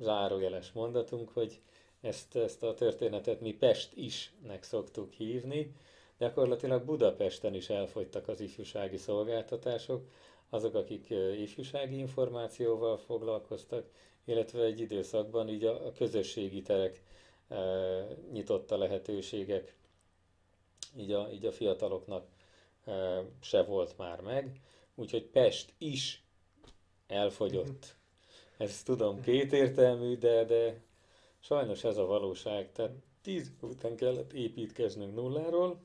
[0.00, 1.60] zárójeles mondatunk, hogy
[2.00, 5.74] ezt, ezt a történetet mi Pest isnek szoktuk hívni.
[6.18, 10.02] Gyakorlatilag Budapesten is elfogytak az ifjúsági szolgáltatások,
[10.50, 13.86] azok, akik ifjúsági információval foglalkoztak,
[14.24, 17.02] illetve egy időszakban így a, a közösségi terek
[17.54, 19.76] e, nyitotta lehetőségek,
[20.96, 22.26] így a, így a fiataloknak
[23.40, 24.60] se volt már meg.
[24.94, 26.24] Úgyhogy Pest is
[27.06, 27.96] elfogyott.
[28.56, 30.80] Ezt tudom kétértelmű, de, de
[31.40, 32.72] sajnos ez a valóság.
[32.72, 35.82] Tehát tíz után kellett építkeznünk nulláról,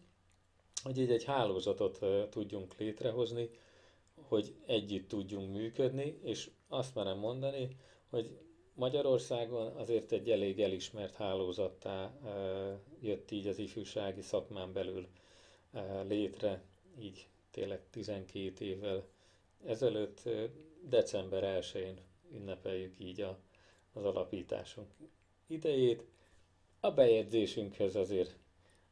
[0.83, 3.49] hogy így egy hálózatot tudjunk létrehozni,
[4.21, 7.67] hogy együtt tudjunk működni, és azt merem mondani,
[8.09, 8.37] hogy
[8.79, 12.11] Magyarországon azért egy elég elismert hálózattá
[13.01, 15.07] jött így az ifjúsági szakmán belül
[16.07, 16.61] létre,
[16.99, 19.03] így tényleg 12 évvel
[19.65, 20.29] ezelőtt,
[20.89, 21.99] december 1-én
[22.33, 23.39] ünnepeljük így a,
[23.93, 24.87] az alapításunk
[25.47, 26.03] idejét.
[26.79, 28.37] A bejegyzésünkhez azért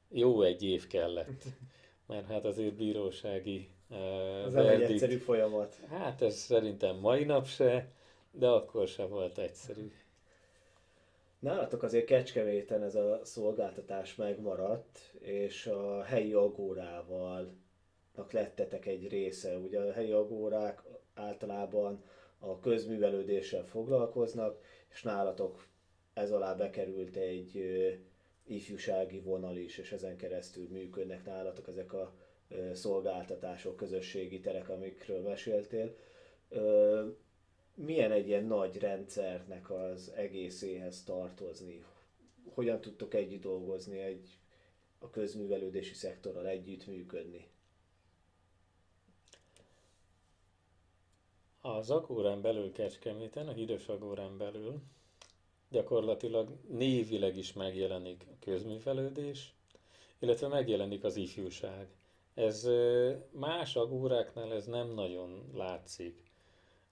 [0.10, 1.44] jó egy év kellett,
[2.08, 5.76] mert hát azért bírósági uh, nem egy egyszerű folyamat.
[5.90, 7.92] Hát ez szerintem mai nap se,
[8.32, 9.92] de akkor se volt egyszerű.
[11.40, 17.54] Nálatok azért Kecskeméten ez a szolgáltatás megmaradt, és a helyi agórával
[18.32, 19.58] lettetek egy része.
[19.58, 20.82] Ugye a helyi agórák
[21.14, 22.04] általában
[22.40, 24.62] a közművelődéssel foglalkoznak,
[24.92, 25.68] és nálatok
[26.14, 27.64] ez alá bekerült egy
[28.46, 32.14] ifjúsági vonal is, és ezen keresztül működnek nálatok ezek a
[32.74, 35.96] szolgáltatások, közösségi terek, amikről meséltél.
[37.80, 41.86] Milyen egy ilyen nagy rendszernek az egészéhez tartozni?
[42.54, 44.38] Hogyan tudtok együtt dolgozni, egy,
[45.00, 47.48] a közművelődési szektorral együtt működni?
[51.62, 54.82] Az Agórán belül Kecskeméten, a Hídos Agórán belül
[55.70, 59.54] gyakorlatilag névileg is megjelenik a közművelődés,
[60.20, 61.88] illetve megjelenik az ifjúság.
[62.34, 62.70] Ez
[63.32, 66.27] más agóráknál ez nem nagyon látszik.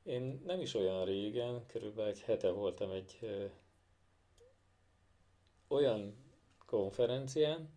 [0.05, 3.45] Én nem is olyan régen, körülbelül egy hete voltam egy ö,
[5.67, 6.15] olyan
[6.65, 7.69] konferencián,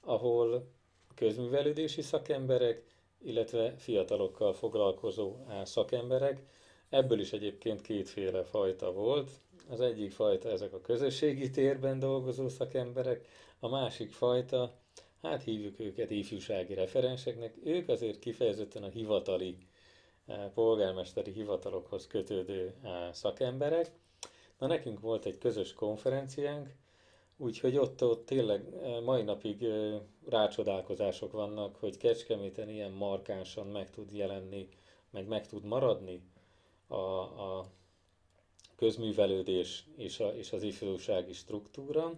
[0.00, 0.70] ahol
[1.14, 2.84] közművelődési szakemberek,
[3.22, 6.42] illetve fiatalokkal foglalkozó szakemberek,
[6.88, 9.30] ebből is egyébként kétféle fajta volt.
[9.68, 14.74] Az egyik fajta ezek a közösségi térben dolgozó szakemberek, a másik fajta,
[15.22, 19.56] hát hívjuk őket ifjúsági referenseknek, ők azért kifejezetten a hivatali,
[20.54, 23.90] polgármesteri hivatalokhoz kötődő eh, szakemberek.
[24.58, 26.68] Na nekünk volt egy közös konferenciánk,
[27.36, 29.66] úgyhogy ott, ott tényleg eh, mai napig
[30.28, 34.68] rácsodálkozások vannak, hogy Kecskeméten ilyen markánsan meg tud jelenni,
[35.10, 36.22] meg meg tud maradni
[36.86, 37.66] a, a
[38.76, 42.12] közművelődés és, a, és az ifjúsági struktúra.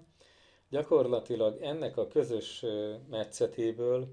[0.68, 2.64] Gyakorlatilag ennek a közös
[3.11, 4.09] metszetéből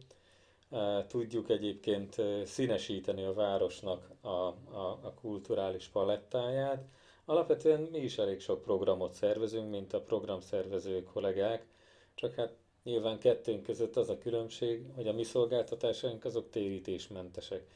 [1.08, 6.84] tudjuk egyébként színesíteni a városnak a, a, a kulturális palettáját.
[7.25, 11.65] Alapvetően mi is elég sok programot szervezünk, mint a programszervező kollégák,
[12.13, 12.53] csak hát
[12.84, 17.67] nyilván kettőnk között az a különbség, hogy a mi szolgáltatásaink azok térítésmentesek,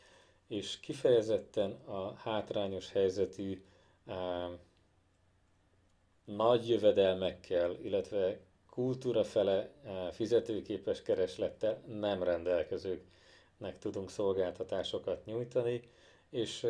[0.47, 3.63] és kifejezetten a hátrányos helyzetű
[6.25, 8.39] nagy jövedelmekkel, illetve
[8.73, 9.69] kultúra fele
[10.11, 15.81] fizetőképes kereslettel nem rendelkezőknek tudunk szolgáltatásokat nyújtani,
[16.29, 16.67] és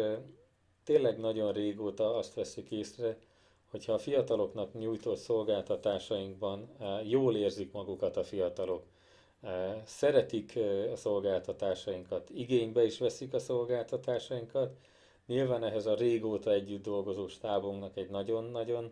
[0.84, 3.18] tényleg nagyon régóta azt veszük észre,
[3.72, 6.70] hogyha a fiataloknak nyújtott szolgáltatásainkban
[7.04, 8.84] jól érzik magukat a fiatalok,
[9.86, 10.60] szeretik
[10.92, 14.72] a szolgáltatásainkat, igénybe is veszik a szolgáltatásainkat,
[15.26, 18.92] Nyilván ehhez a régóta együtt dolgozó stábunknak egy nagyon-nagyon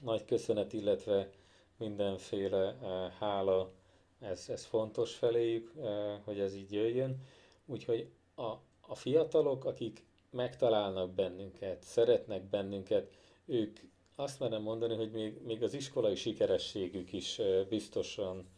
[0.00, 1.28] nagy köszönet, illetve
[1.76, 2.76] mindenféle
[3.18, 3.70] hála,
[4.20, 5.72] ez, ez fontos feléjük,
[6.24, 7.16] hogy ez így jöjjön.
[7.66, 13.10] Úgyhogy a, a fiatalok, akik megtalálnak bennünket, szeretnek bennünket,
[13.44, 13.80] ők
[14.16, 18.48] azt merem mondani, hogy még, még az iskolai sikerességük is biztosan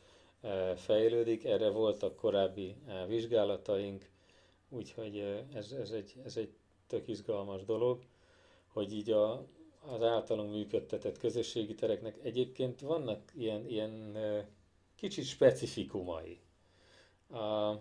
[0.76, 1.44] fejlődik.
[1.44, 2.76] Erre voltak korábbi
[3.07, 4.09] vizsgálataink,
[4.68, 6.55] Úgyhogy ez, ez, egy, ez egy
[6.87, 8.02] tök izgalmas dolog,
[8.66, 9.46] hogy így a,
[9.88, 14.16] az általunk működtetett közösségi tereknek egyébként vannak ilyen, ilyen
[14.94, 16.40] kicsit specifikumai.
[17.31, 17.75] A,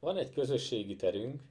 [0.00, 1.42] van egy közösségi terünk,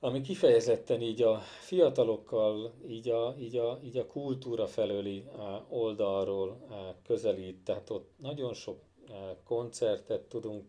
[0.00, 5.24] ami kifejezetten így a fiatalokkal, így a, így a, így a kultúra felőli
[5.68, 6.66] oldalról
[7.02, 8.80] közelít, tehát ott nagyon sok
[9.44, 10.66] koncertet tudunk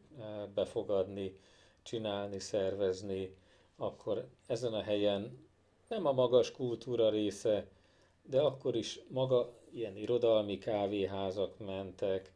[0.54, 1.38] befogadni,
[1.84, 3.36] csinálni, szervezni,
[3.76, 5.50] akkor ezen a helyen
[5.92, 7.68] nem a magas kultúra része,
[8.24, 12.34] de akkor is maga ilyen irodalmi kávéházak mentek,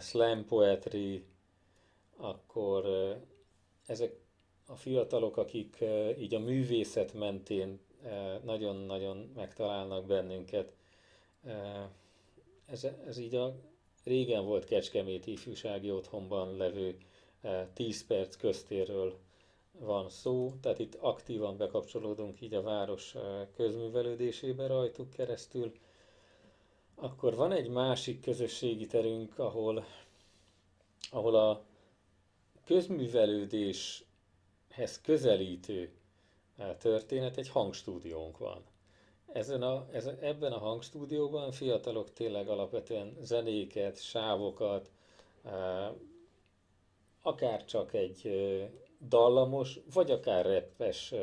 [0.00, 1.24] slam poetry,
[2.16, 2.84] akkor
[3.86, 4.16] ezek
[4.66, 5.84] a fiatalok, akik
[6.18, 7.80] így a művészet mentén
[8.42, 10.72] nagyon-nagyon megtalálnak bennünket.
[12.66, 13.54] Ez, ez így a
[14.04, 16.96] régen volt Kecskemét ifjúsági otthonban levő
[17.74, 19.18] 10 perc köztérről
[19.78, 23.14] van szó, tehát itt aktívan bekapcsolódunk így a város
[23.56, 25.72] közművelődésébe rajtuk keresztül.
[26.94, 29.84] Akkor van egy másik közösségi terünk, ahol,
[31.10, 31.64] ahol a
[32.64, 35.92] közművelődéshez közelítő
[36.78, 38.64] történet, egy hangstúdiónk van.
[39.32, 44.90] Ezen a, ez, ebben a hangstúdióban fiatalok tényleg alapvetően zenéket, sávokat,
[47.22, 48.22] akár csak egy
[49.08, 51.14] dallamos, vagy akár reppes,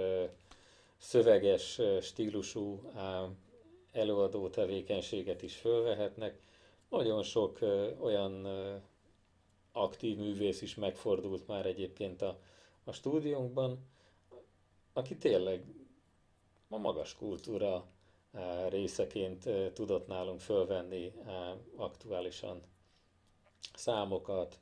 [0.98, 2.82] szöveges stílusú
[3.92, 6.40] előadó tevékenységet is fölvehetnek.
[6.90, 7.60] Nagyon sok
[8.00, 8.48] olyan
[9.72, 12.40] aktív művész is megfordult már egyébként a,
[12.84, 13.80] a stúdiónkban,
[14.94, 15.66] aki tényleg
[16.70, 17.86] a magas kultúra
[18.70, 21.14] részeként tudott nálunk fölvenni
[21.76, 22.62] aktuálisan
[23.74, 24.60] számokat,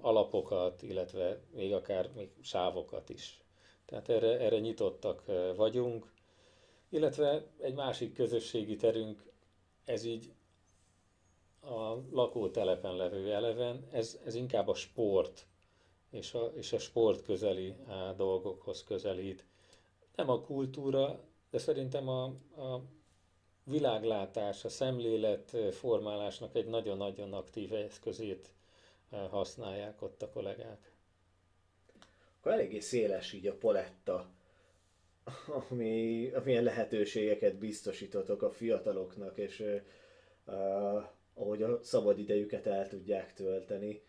[0.00, 3.40] alapokat, illetve még akár még sávokat is.
[3.84, 5.24] Tehát erre, erre nyitottak
[5.56, 6.12] vagyunk,
[6.88, 9.30] illetve egy másik közösségi terünk,
[9.84, 10.32] ez így
[11.60, 15.46] a lakótelepen levő eleven, ez, ez inkább a sport
[16.10, 17.74] és a, és a sport közeli
[18.16, 19.44] dolgokhoz közelít.
[20.14, 21.20] Nem a kultúra,
[21.50, 22.24] de szerintem a,
[22.56, 22.82] a
[23.64, 28.54] világlátás, a szemlélet formálásnak egy nagyon-nagyon aktív eszközét
[29.18, 30.90] használják ott a kollégák.
[32.38, 34.30] Akkor eléggé széles így a poletta,
[35.70, 39.60] ami, amilyen lehetőségeket biztosítotok a fiataloknak, és
[40.46, 44.02] uh, ahogy a szabadidejüket el tudják tölteni.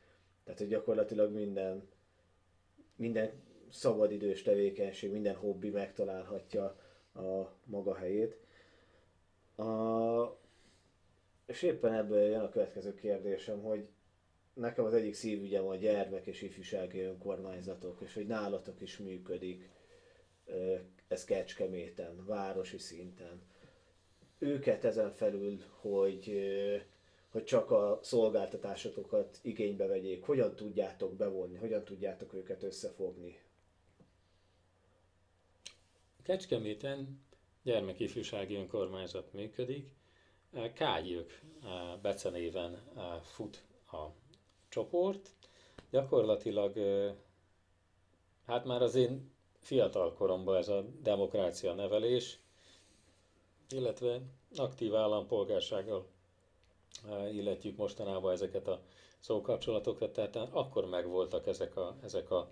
[0.44, 1.88] Tehát, hogy gyakorlatilag minden,
[2.96, 3.32] minden
[3.70, 6.64] szabadidős tevékenység, minden hobbi megtalálhatja
[7.16, 8.38] a maga helyét.
[9.56, 10.42] A,
[11.46, 13.90] és éppen ebből jön a következő kérdésem, hogy
[14.54, 19.70] nekem az egyik szívügyem a gyermek és ifjúsági önkormányzatok, és hogy nálatok is működik
[21.08, 23.42] ez Kecskeméten, városi szinten.
[24.38, 26.42] Őket ezen felül, hogy,
[27.30, 33.40] hogy csak a szolgáltatásotokat igénybe vegyék, hogyan tudjátok bevonni, hogyan tudjátok őket összefogni?
[36.24, 37.22] Kecskeméten
[37.64, 39.90] gyermekifjúsági önkormányzat működik.
[40.74, 41.42] Kágyők
[42.02, 42.84] becenéven
[43.24, 44.23] fut a
[44.74, 45.30] csoport.
[45.92, 46.74] Gyakorlatilag,
[48.46, 52.40] hát már az én fiatal koromban ez a demokrácia nevelés,
[53.70, 54.22] illetve
[54.56, 56.06] aktív állampolgársággal
[57.32, 58.82] illetjük mostanában ezeket a
[59.20, 62.50] szókapcsolatokat, tehát akkor megvoltak ezek a, ezek a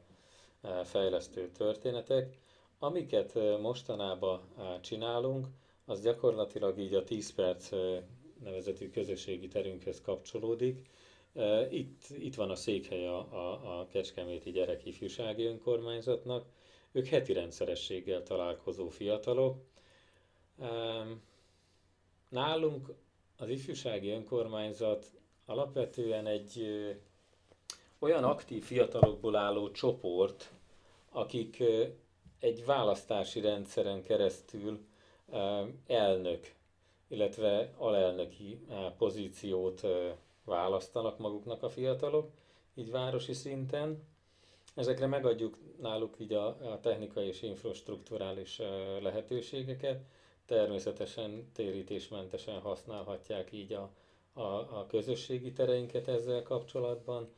[0.84, 2.38] fejlesztő történetek.
[2.80, 4.42] Amiket mostanában
[4.82, 5.48] csinálunk,
[5.86, 7.70] az gyakorlatilag így a 10 perc
[8.44, 10.90] nevezetű közösségi terünkhöz kapcsolódik.
[11.70, 16.46] Itt, itt van a székhely a, a, a Kecskeméti Gyerekifjúsági Önkormányzatnak.
[16.92, 19.58] Ők heti rendszerességgel találkozó fiatalok.
[22.30, 22.94] Nálunk
[23.38, 25.06] az ifjúsági önkormányzat
[25.46, 26.66] alapvetően egy
[28.00, 30.52] olyan aktív fiatalokból álló csoport,
[31.10, 31.64] akik
[32.40, 34.80] egy választási rendszeren keresztül
[35.88, 36.54] elnök,
[37.08, 38.60] illetve alelnöki
[38.98, 39.82] pozíciót
[40.46, 42.30] választanak maguknak a fiatalok,
[42.76, 44.04] így városi szinten.
[44.76, 48.58] Ezekre megadjuk náluk így a, a technikai és infrastruktúrális
[49.02, 50.02] lehetőségeket,
[50.46, 53.90] természetesen térítésmentesen használhatják így a,
[54.34, 54.42] a,
[54.80, 57.30] a közösségi tereinket ezzel kapcsolatban,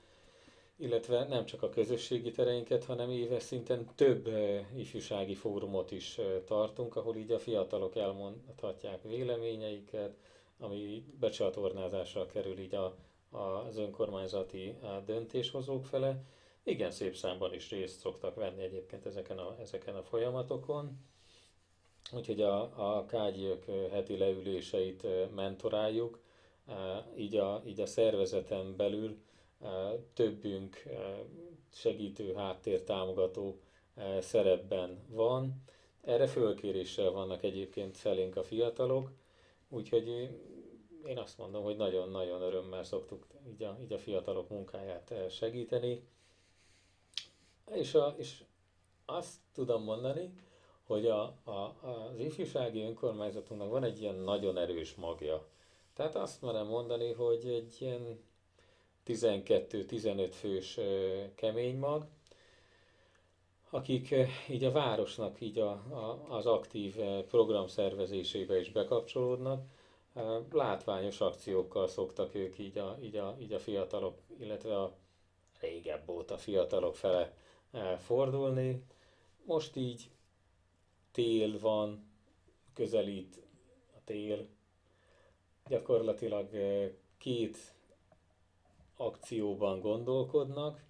[0.78, 4.30] illetve nem csak a közösségi tereinket, hanem éves szinten több
[4.76, 10.16] ifjúsági fórumot is tartunk, ahol így a fiatalok elmondhatják véleményeiket,
[10.64, 12.96] ami becsatornázásra kerül így a,
[13.30, 16.24] a, az önkormányzati döntéshozók fele.
[16.64, 20.98] Igen szép számban is részt szoktak venni egyébként ezeken a, ezeken a folyamatokon.
[22.12, 22.62] Úgyhogy a,
[22.98, 26.20] a kágyők heti leüléseit mentoráljuk,
[27.16, 29.18] így a, így a szervezeten belül
[30.14, 30.84] többünk
[31.74, 33.60] segítő, háttér támogató
[34.20, 35.64] szerepben van.
[36.02, 39.12] Erre fölkéréssel vannak egyébként felénk a fiatalok,
[39.70, 40.30] úgyhogy
[41.06, 46.04] én azt mondom, hogy nagyon-nagyon örömmel szoktuk így a, így a fiatalok munkáját segíteni.
[47.72, 48.44] És, a, és
[49.06, 50.34] azt tudom mondani,
[50.84, 55.46] hogy a, a, az ifjúsági önkormányzatunknak van egy ilyen nagyon erős magja.
[55.94, 58.20] Tehát azt merem mondani, hogy egy ilyen
[59.08, 60.80] 12-15 fős
[61.36, 62.06] kemény mag,
[63.70, 64.16] akik
[64.50, 66.96] így a városnak így a, a, az aktív
[67.28, 69.66] programszervezésébe is bekapcsolódnak.
[70.52, 74.94] Látványos akciókkal szoktak ők így a, így a, így a fiatalok, illetve a
[75.60, 77.34] régebb óta fiatalok fele
[77.98, 78.84] fordulni.
[79.46, 80.10] Most így
[81.12, 82.12] tél van,
[82.74, 83.42] közelít
[83.96, 84.48] a tél.
[85.68, 86.50] Gyakorlatilag
[87.18, 87.58] két
[88.98, 90.86] akcióban gondolkodnak.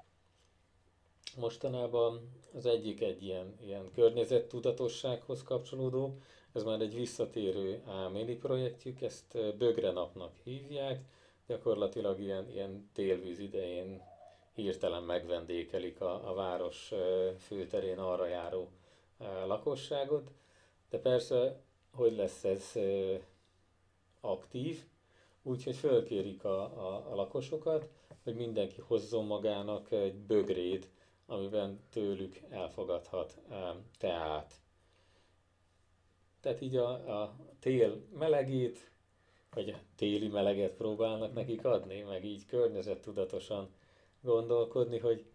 [1.38, 6.18] Mostanában az egyik egy ilyen, ilyen környezettudatossághoz kapcsolódó,
[6.54, 11.02] ez már egy visszatérő áméli projektjük, ezt Bögre napnak hívják,
[11.48, 14.02] gyakorlatilag ilyen, ilyen télvíz idején
[14.54, 16.92] hirtelen megvendékelik a, a város
[17.40, 18.70] főterén arra járó
[19.46, 20.32] lakosságot,
[20.90, 21.62] de persze,
[21.94, 22.72] hogy lesz ez
[24.22, 24.84] aktív,
[25.44, 27.88] úgyhogy fölkérik a, a, a lakosokat,
[28.24, 30.90] hogy mindenki hozzon magának egy bögrét,
[31.26, 33.38] amiben tőlük elfogadhat
[33.98, 34.63] teát.
[36.44, 38.92] Tehát így a, a tél melegét,
[39.54, 43.70] vagy a téli meleget próbálnak nekik adni, meg így környezettudatosan
[44.22, 45.26] gondolkodni, hogy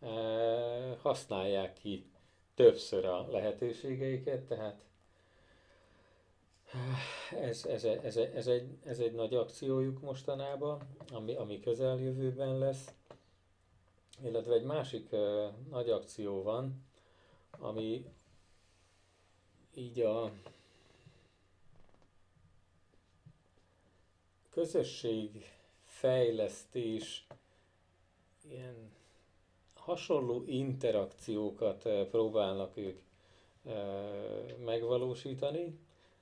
[0.00, 0.08] e,
[1.02, 2.04] használják ki
[2.54, 4.84] többször a lehetőségeiket, tehát
[7.40, 10.80] ez, ez, ez, ez, egy, ez egy nagy akciójuk mostanában,
[11.12, 12.94] ami, ami közeljövőben lesz.
[14.24, 16.84] Illetve egy másik uh, nagy akció van,
[17.58, 18.04] ami
[19.74, 20.32] így a
[24.56, 27.26] közösségfejlesztés
[28.48, 28.92] ilyen
[29.74, 32.98] hasonló interakciókat próbálnak ők
[34.64, 35.78] megvalósítani,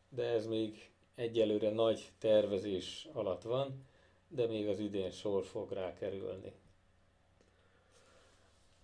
[0.09, 3.87] de ez még egyelőre nagy tervezés alatt van,
[4.29, 6.53] de még az idén sor fog rá kerülni.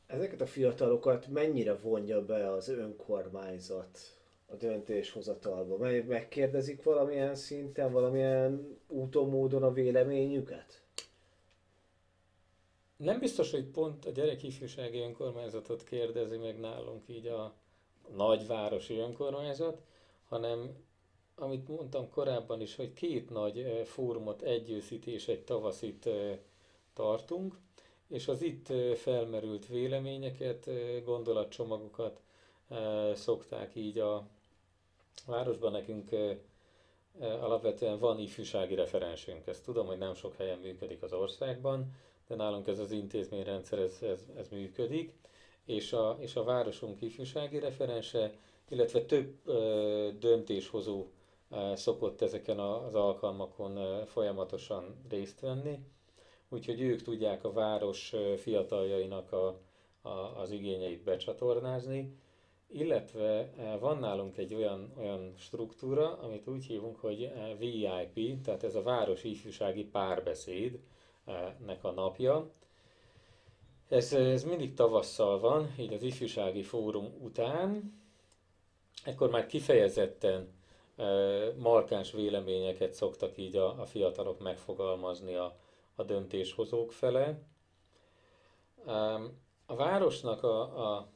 [0.07, 4.20] Ezeket a fiatalokat mennyire vonja be az önkormányzat
[4.51, 5.77] a döntéshozatalba?
[6.07, 10.83] Megkérdezik valamilyen szinten, valamilyen úton, módon a véleményüket?
[12.97, 17.55] Nem biztos, hogy pont a gyerekifjúsági önkormányzatot kérdezi meg nálunk így a
[18.17, 19.83] nagyvárosi önkormányzat,
[20.29, 20.71] hanem
[21.35, 26.09] amit mondtam korábban is, hogy két nagy fórumot, egy és egy tavaszit
[26.93, 27.59] tartunk,
[28.09, 30.71] és az itt felmerült véleményeket,
[31.05, 32.21] gondolatcsomagokat
[33.15, 34.27] szokták így a
[35.27, 36.11] városban nekünk
[37.21, 39.47] alapvetően van ifjúsági referensünk.
[39.47, 41.95] Ezt tudom, hogy nem sok helyen működik az országban,
[42.27, 45.13] de nálunk ez az intézményrendszer, ez, ez, ez működik,
[45.65, 48.33] és a, és a városunk ifjúsági referense,
[48.69, 51.07] illetve több ö, döntéshozó
[51.51, 55.79] ö, szokott ezeken az alkalmakon ö, folyamatosan részt venni,
[56.49, 59.61] úgyhogy ők tudják a város fiataljainak a,
[60.03, 62.17] a, az igényeit becsatornázni,
[62.73, 63.51] illetve
[63.81, 69.25] van nálunk egy olyan, olyan struktúra, amit úgy hívunk, hogy VIP, tehát ez a város
[69.25, 70.79] ifjúsági párbeszéd,
[71.67, 72.51] nek a napja.
[73.89, 77.99] Ez, ez mindig tavasszal van, így az ifjúsági fórum után.
[79.05, 80.49] Ekkor már kifejezetten
[81.59, 85.57] markáns véleményeket szoktak így a, a fiatalok megfogalmazni a,
[85.95, 87.43] a döntéshozók fele.
[89.67, 90.61] A városnak a,
[90.95, 91.09] a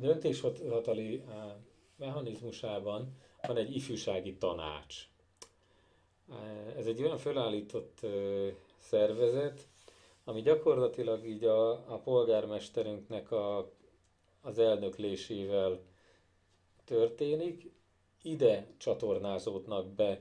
[0.00, 1.22] döntéshozatali
[1.96, 5.08] mechanizmusában van egy ifjúsági tanács.
[6.76, 8.06] Ez egy olyan felállított
[8.76, 9.68] szervezet,
[10.24, 13.72] ami gyakorlatilag így a, a polgármesterünknek a,
[14.40, 15.80] az elnöklésével
[16.84, 17.70] történik.
[18.22, 20.20] Ide csatornázódnak be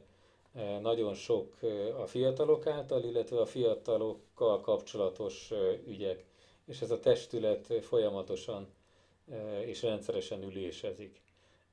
[0.82, 1.58] nagyon sok
[1.98, 5.52] a fiatalok által, illetve a fiatalokkal kapcsolatos
[5.88, 6.26] ügyek.
[6.66, 8.68] És ez a testület folyamatosan
[9.66, 11.22] és rendszeresen ülésezik.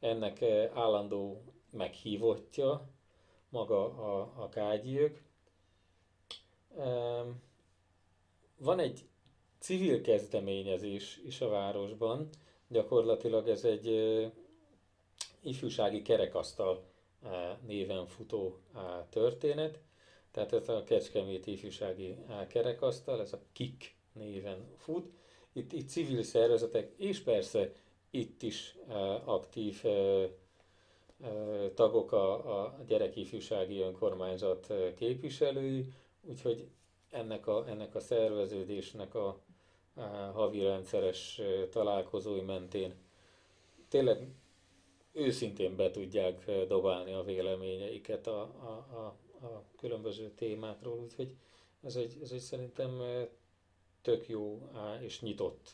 [0.00, 0.42] Ennek
[0.74, 2.88] állandó meghívottja
[3.48, 5.22] maga a, a kágyűk.
[8.56, 9.04] Van egy
[9.58, 12.28] civil kezdeményezés is a városban,
[12.68, 13.86] gyakorlatilag ez egy
[15.40, 16.84] ifjúsági kerekasztal
[17.66, 18.58] néven futó
[19.08, 19.78] történet,
[20.30, 22.16] tehát ez a Kecskemét ifjúsági
[22.48, 25.12] kerekasztal, ez a KIK néven fut.
[25.56, 27.72] Itt, itt civil szervezetek, és persze
[28.10, 28.76] itt is
[29.24, 29.82] aktív
[31.74, 36.68] tagok a, a gyerekifjúsági önkormányzat képviselői, úgyhogy
[37.10, 39.38] ennek a, ennek a szerveződésnek a,
[40.32, 41.40] havi rendszeres
[41.70, 42.94] találkozói mentén
[43.94, 44.28] tényleg
[45.12, 51.34] őszintén be tudják dobálni a véleményeiket a, a, a, a különböző témákról, úgyhogy
[51.82, 53.02] ez egy, ez egy szerintem
[54.04, 54.68] tök jó
[55.00, 55.70] és nyitott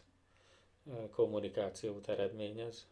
[1.11, 2.89] kommunikációt eredményez.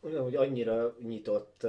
[0.00, 1.66] Olyan, hogy annyira nyitott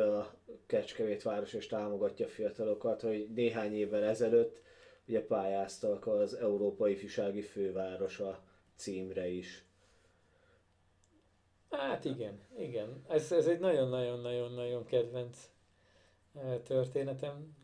[0.65, 4.61] Kecskevét város és támogatja a fiatalokat, hogy néhány évvel ezelőtt
[5.07, 8.43] ugye pályáztak az Európai Fisági Fővárosa
[8.75, 9.65] címre is.
[11.69, 13.03] Hát igen, igen.
[13.07, 15.49] Ez, ez egy nagyon-nagyon-nagyon-nagyon kedvenc
[16.63, 17.55] történetem.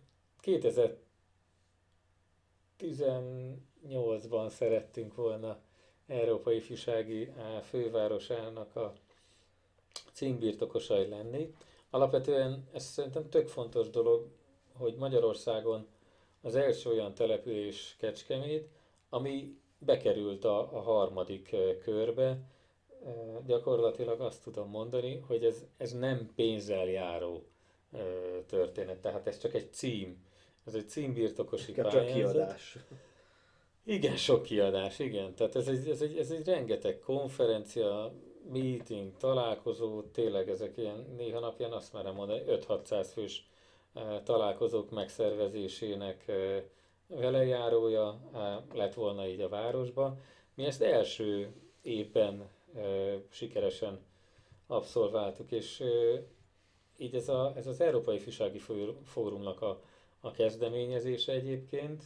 [3.90, 5.58] 2018-ban szerettünk volna
[6.08, 7.32] Európai Fisági
[7.64, 8.94] Fővárosának a
[10.14, 11.54] címbirtokosai lenni.
[11.90, 14.28] Alapvetően ez szerintem tök fontos dolog,
[14.78, 15.88] hogy Magyarországon
[16.42, 18.68] az első olyan település Kecskemét,
[19.10, 22.38] ami bekerült a, a harmadik körbe.
[23.46, 27.44] Gyakorlatilag azt tudom mondani, hogy ez, ez nem pénzzel járó
[28.46, 30.26] történet, tehát ez csak egy cím.
[30.66, 32.06] Ez egy címbirtokosi pályázat.
[32.06, 32.78] Csak kiadás.
[33.86, 35.36] Igen, sok kiadás, igen.
[35.36, 38.14] Tehát ez egy, ez egy, ez egy rengeteg konferencia,
[38.52, 43.48] meeting, találkozó, tényleg ezek ilyen, néha napján azt merem mondani, 5-600 fős
[44.24, 46.32] találkozók megszervezésének
[47.08, 48.20] velejárója
[48.74, 50.20] lett volna így a városban.
[50.56, 52.50] Mi ezt első évben
[53.30, 54.00] sikeresen
[54.68, 55.84] abszolváltuk, és
[56.98, 58.62] így ez, a, ez az Európai Fisági
[59.04, 59.82] Fórumnak a,
[60.20, 62.04] a kezdeményezése egyébként,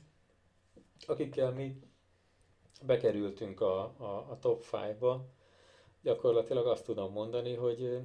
[1.05, 1.79] akikkel mi
[2.85, 5.19] bekerültünk a, a, a top 5-ba,
[6.01, 7.99] gyakorlatilag azt tudom mondani, hogy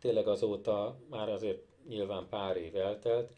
[0.00, 3.32] tényleg azóta már azért nyilván pár év eltelt,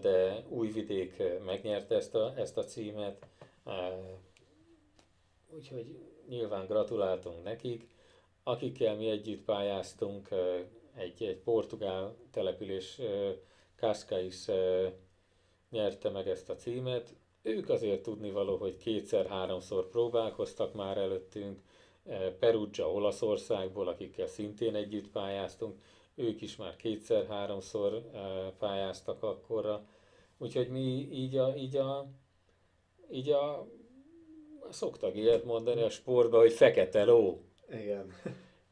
[0.00, 3.26] de Újvidék megnyerte ezt a, ezt a címet,
[5.50, 5.98] úgyhogy
[6.28, 7.88] nyilván gratuláltunk nekik.
[8.42, 10.28] Akikkel mi együtt pályáztunk,
[10.94, 13.00] egy, egy portugál település,
[13.76, 14.46] Cascais
[15.70, 17.14] nyerte meg ezt a címet.
[17.48, 21.60] Ők azért tudnivaló, hogy kétszer-háromszor próbálkoztak már előttünk,
[22.38, 25.78] Perugia Olaszországból, akikkel szintén együtt pályáztunk,
[26.14, 28.02] ők is már kétszer-háromszor
[28.58, 29.84] pályáztak akkorra.
[30.38, 32.06] Úgyhogy mi így a, így a,
[33.10, 33.66] így a
[34.70, 37.40] szoktak ilyet mondani a sportban, hogy fekete ló.
[37.70, 38.12] Igen.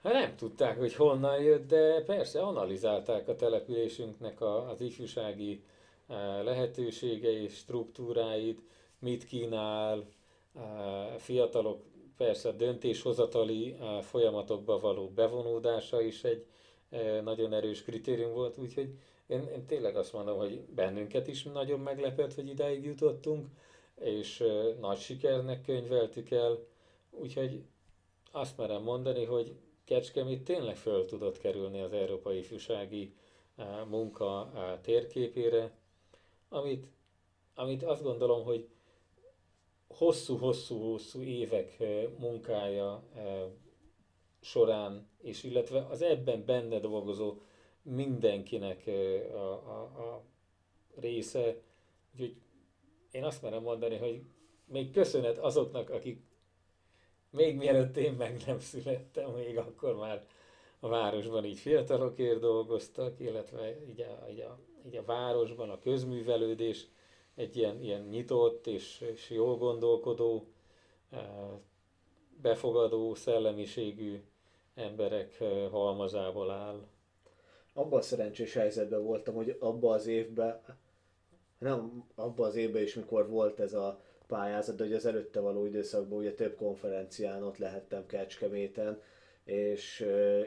[0.03, 5.63] Hát nem tudták, hogy honnan jött, de persze analizálták a településünknek a, az ifjúsági
[6.43, 8.61] lehetőségei és struktúráit,
[8.99, 10.09] mit kínál,
[11.19, 11.83] fiatalok
[12.17, 16.47] persze döntéshozatali folyamatokba való bevonódása is egy
[17.25, 22.35] nagyon erős kritérium volt, úgyhogy én, én tényleg azt mondom, hogy bennünket is nagyon meglepett,
[22.35, 23.47] hogy idáig jutottunk,
[24.01, 24.45] és
[24.81, 26.59] nagy sikernek könyveltük el,
[27.11, 27.63] úgyhogy
[28.33, 29.55] azt merem mondani, hogy
[29.85, 33.15] Kecskemét tényleg föl tudott kerülni az európai ifjúsági
[33.89, 34.53] munka
[34.83, 35.73] térképére,
[36.49, 36.87] amit,
[37.55, 38.69] amit azt gondolom, hogy
[39.89, 41.83] hosszú-hosszú-hosszú évek
[42.19, 43.03] munkája
[44.41, 47.39] során, és illetve az ebben benne dolgozó
[47.83, 48.87] mindenkinek
[49.33, 50.25] a, a, a
[51.01, 51.57] része.
[52.13, 52.37] Úgyhogy
[53.11, 54.23] én azt merem mondani, hogy
[54.65, 56.25] még köszönet azoknak, akik
[57.31, 60.27] még mielőtt én meg nem születtem, még akkor már
[60.81, 66.87] a városban így fiatalokért dolgoztak, illetve így a, így a, így a városban a közművelődés
[67.35, 70.47] egy ilyen, ilyen nyitott és, és jól gondolkodó,
[72.43, 74.23] befogadó szellemiségű
[74.75, 76.87] emberek halmazából áll.
[77.73, 80.61] Abban a szerencsés helyzetben voltam, hogy abban az évben,
[81.59, 85.65] nem abban az évben is, mikor volt ez a pályázat, de hogy az előtte való
[85.65, 89.03] időszakban ugye több konferencián ott lehettem Kecskeméten,
[89.47, 90.07] és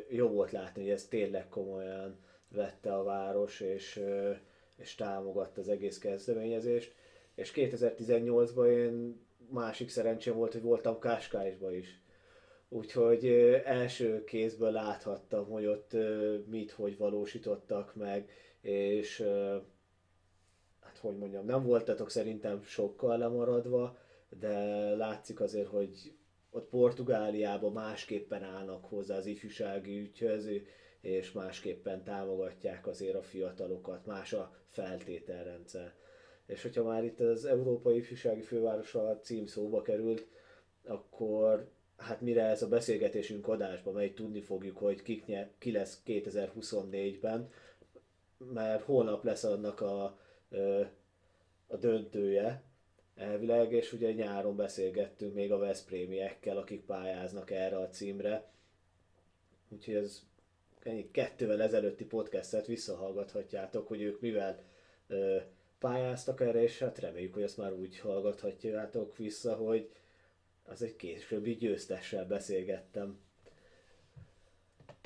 [0.10, 4.04] jó volt látni, hogy ez tényleg komolyan vette a város, és,
[4.76, 6.94] és támogatta az egész kezdeményezést.
[7.36, 12.02] És 2018-ban én másik szerencsém volt, hogy voltam Káskáisban is.
[12.70, 13.26] Úgyhogy
[13.66, 15.96] első kézből láthattam, hogy ott
[16.46, 18.30] mit, hogy valósítottak meg,
[18.62, 19.22] és
[20.80, 23.98] hát hogy mondjam, nem voltatok szerintem sokkal lemaradva,
[24.40, 26.14] de látszik azért, hogy
[26.50, 30.50] ott Portugáliában másképpen állnak hozzá az ifjúsági ügyhöz,
[31.02, 35.94] és másképpen támogatják azért a fiatalokat, más a feltételrendszer.
[36.46, 40.28] És hogyha már itt az Európai Ifjúsági Fővárosa cím szóba került,
[40.86, 46.02] akkor hát mire ez a beszélgetésünk adásba megy, tudni fogjuk, hogy kik nyer, ki lesz
[46.06, 47.50] 2024-ben,
[48.38, 50.04] mert holnap lesz annak a,
[51.68, 52.64] a döntője,
[53.20, 58.50] elvileg, és ugye nyáron beszélgettünk még a Veszprémiekkel, akik pályáznak erre a címre.
[59.70, 60.24] Úgyhogy ez
[60.84, 64.64] ennyi kettővel ezelőtti podcastet visszahallgathatjátok, hogy ők mivel
[65.08, 65.38] ö,
[65.80, 69.90] pályáztak erre, és hát reméljük, hogy ezt már úgy hallgathatjátok vissza, hogy
[70.66, 73.20] az egy későbbi győztessel beszélgettem.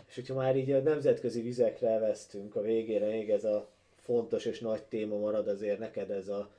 [0.08, 4.60] És hogyha már így a nemzetközi vizekre vesztünk a végére, még ez a fontos és
[4.60, 6.52] nagy téma marad azért neked ez a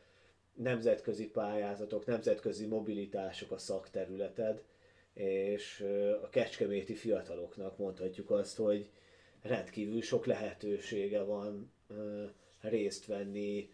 [0.55, 4.63] nemzetközi pályázatok, nemzetközi mobilitások a szakterületed,
[5.15, 5.87] és
[6.23, 8.91] a kecskeméti fiataloknak mondhatjuk azt, hogy
[9.43, 11.73] rendkívül sok lehetősége van
[12.61, 13.71] részt venni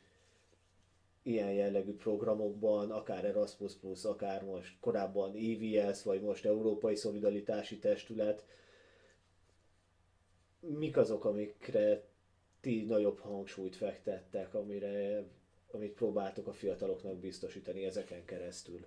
[1.23, 3.73] ilyen jellegű programokban, akár Erasmus+,
[4.03, 8.45] akár most korábban EVS, vagy most Európai Szolidaritási Testület.
[10.61, 12.05] Mik azok, amikre
[12.61, 15.25] ti nagyobb hangsúlyt fektettek, amire,
[15.75, 18.87] amit próbáltok a fiataloknak biztosítani ezeken keresztül?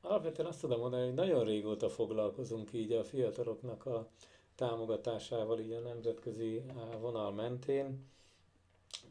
[0.00, 4.08] Alapvetően azt tudom mondani, hogy nagyon régóta foglalkozunk így a fiataloknak a
[4.54, 6.62] támogatásával így a nemzetközi
[7.00, 8.06] vonal mentén.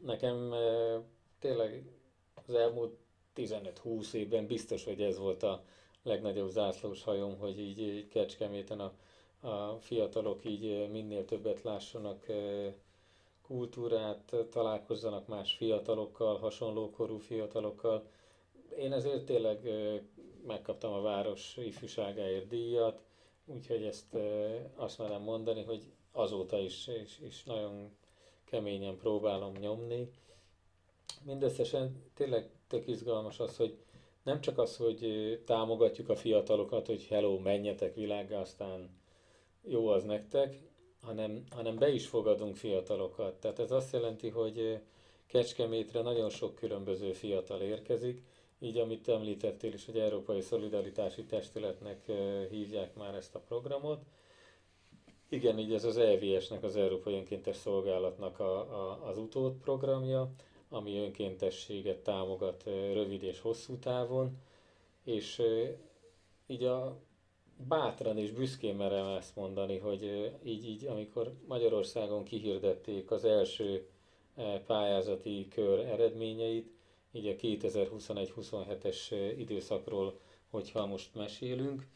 [0.04, 1.00] Nekem e,
[1.38, 1.84] tényleg
[2.46, 2.96] az elmúlt
[3.36, 5.64] 15-20 évben biztos, hogy ez volt a
[6.02, 8.92] legnagyobb zászlós hajom, hogy így Kecskeméten a,
[9.48, 12.72] a fiatalok így minél többet lássanak e,
[13.46, 18.06] kultúrát, találkozzanak más fiatalokkal, hasonló korú fiatalokkal.
[18.78, 19.68] Én ezért tényleg
[20.46, 23.02] megkaptam a város ifjúságáért díjat,
[23.46, 24.16] úgyhogy ezt
[24.74, 27.90] azt merem mondani, hogy azóta is, is, is nagyon
[28.44, 30.10] keményen próbálom nyomni.
[31.22, 33.78] Mindösszesen tényleg tök izgalmas az, hogy
[34.22, 38.90] nem csak az, hogy támogatjuk a fiatalokat, hogy hello, menjetek világgal, aztán
[39.62, 40.56] jó az nektek,
[41.04, 43.34] hanem, hanem be is fogadunk fiatalokat.
[43.34, 44.78] Tehát ez azt jelenti, hogy
[45.26, 48.22] Kecskemétre nagyon sok különböző fiatal érkezik,
[48.58, 52.10] így amit említettél is, hogy Európai Szolidaritási Testületnek
[52.50, 54.02] hívják már ezt a programot.
[55.28, 60.30] Igen, így ez az EVS-nek, az Európai Önkéntes Szolgálatnak a, a, az utód programja,
[60.68, 64.38] ami önkéntességet támogat rövid és hosszú távon,
[65.04, 65.42] és
[66.46, 66.96] így a
[67.56, 73.88] bátran és büszkén merem ezt mondani, hogy így, így amikor Magyarországon kihirdették az első
[74.66, 76.72] pályázati kör eredményeit,
[77.12, 78.96] így a 2021-27-es
[79.38, 80.18] időszakról,
[80.50, 81.86] hogyha most mesélünk,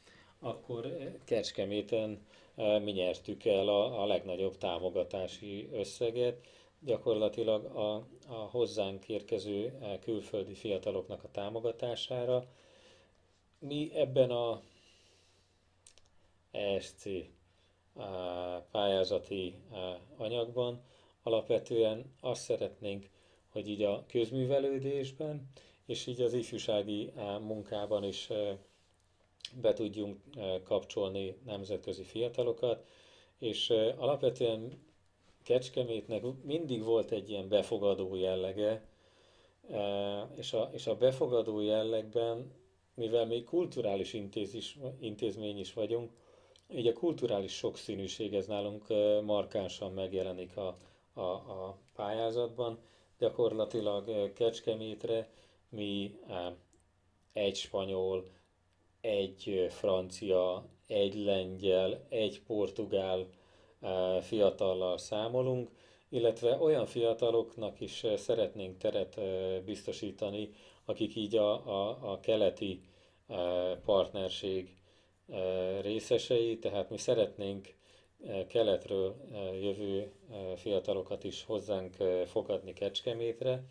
[0.40, 6.46] akkor Kecskeméten mi nyertük el a, a legnagyobb támogatási összeget,
[6.80, 7.94] gyakorlatilag a,
[8.28, 12.44] a hozzánk érkező külföldi fiataloknak a támogatására.
[13.58, 14.62] Mi ebben a
[16.58, 17.04] ESC
[18.70, 19.54] pályázati
[20.16, 20.82] anyagban.
[21.22, 23.10] Alapvetően azt szeretnénk
[23.48, 25.50] hogy így a közművelődésben,
[25.86, 28.56] és így az ifjúsági eh, munkában is eh,
[29.60, 32.86] be tudjunk eh, kapcsolni nemzetközi fiatalokat,
[33.38, 34.86] és alapvetően
[35.42, 38.88] Kecskemétnek mindig volt egy ilyen befogadó jellege,
[40.36, 42.52] és a, és a befogadó jellegben,
[42.94, 44.12] mivel mi kulturális
[45.00, 46.12] intézmény is vagyunk,
[46.74, 48.86] így a kulturális sokszínűség ez nálunk
[49.24, 50.76] markánsan megjelenik a,
[51.12, 52.78] a, a pályázatban,
[53.18, 55.30] gyakorlatilag Kecskemétre
[55.68, 56.18] mi
[57.32, 58.30] egy spanyol,
[59.00, 63.26] egy francia, egy lengyel, egy portugál
[64.20, 65.70] fiatallal számolunk,
[66.08, 69.20] illetve olyan fiataloknak is szeretnénk teret
[69.64, 70.50] biztosítani,
[70.84, 72.80] akik így a, a, a keleti
[73.84, 74.77] partnerség
[75.80, 77.74] részesei, tehát mi szeretnénk
[78.48, 79.16] keletről
[79.60, 80.12] jövő
[80.56, 83.64] fiatalokat is hozzánk fogadni Kecskemétre,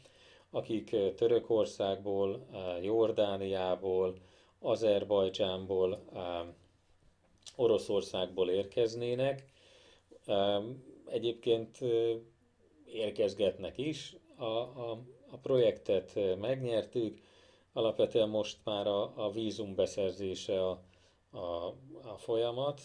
[0.49, 2.47] akik Törökországból,
[2.82, 4.16] Jordániából,
[4.60, 6.03] Azerbajdzsánból,
[7.55, 9.43] Oroszországból érkeznének.
[11.05, 11.78] Egyébként
[12.86, 14.16] érkezgetnek is.
[14.36, 14.99] A, a,
[15.32, 17.22] a projektet megnyertük,
[17.74, 20.82] alapvetően most már a, a vízum beszerzése a,
[21.32, 21.65] a,
[22.09, 22.82] a folyamat,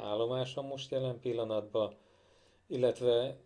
[0.00, 1.94] állomáson most jelen pillanatban,
[2.66, 3.36] illetve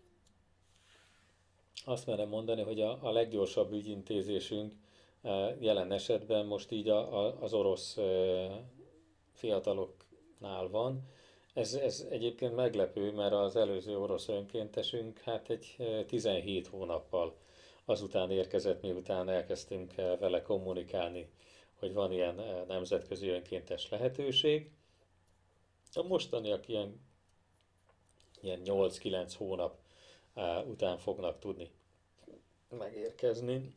[1.84, 4.74] azt merem mondani, hogy a, a leggyorsabb ügyintézésünk
[5.22, 8.64] e, jelen esetben most így a, a, az orosz e,
[9.32, 11.02] fiataloknál van.
[11.54, 17.36] Ez, ez egyébként meglepő, mert az előző orosz önkéntesünk hát egy 17 e, hónappal
[17.84, 21.28] azután érkezett, miután elkezdtünk vele kommunikálni,
[21.78, 24.70] hogy van ilyen nemzetközi önkéntes lehetőség.
[25.92, 27.00] A mostaniak ilyen,
[28.40, 29.78] ilyen 8-9 hónap
[30.66, 31.70] után fognak tudni
[32.68, 33.74] megérkezni.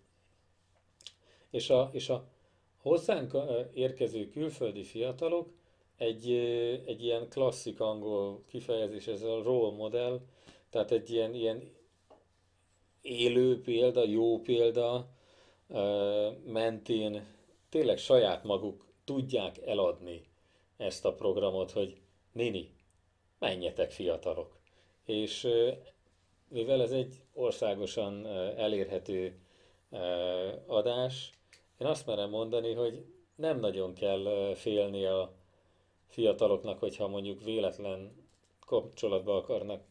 [1.49, 2.27] És a, és a
[2.81, 3.37] hozzánk
[3.73, 5.49] érkező külföldi fiatalok
[5.97, 6.31] egy,
[6.85, 10.21] egy ilyen klasszik angol kifejezés, ez a role model,
[10.69, 11.71] tehát egy ilyen, ilyen
[13.01, 15.09] élő példa, jó példa
[16.45, 17.25] mentén
[17.71, 20.23] tényleg saját maguk tudják eladni
[20.77, 22.01] ezt a programot, hogy
[22.31, 22.75] Nini,
[23.39, 24.59] menjetek fiatalok.
[25.05, 25.47] És
[26.47, 28.25] mivel ez egy országosan
[28.57, 29.39] elérhető
[30.65, 31.31] adás,
[31.77, 33.05] én azt merem mondani, hogy
[33.35, 35.33] nem nagyon kell félni a
[36.07, 38.29] fiataloknak, hogyha mondjuk véletlen
[38.65, 39.83] kapcsolatba akarnak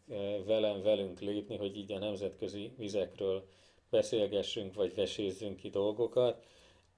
[0.46, 3.48] velem, velünk lépni, hogy így a nemzetközi vizekről
[3.90, 6.44] beszélgessünk, vagy vesézzünk ki dolgokat.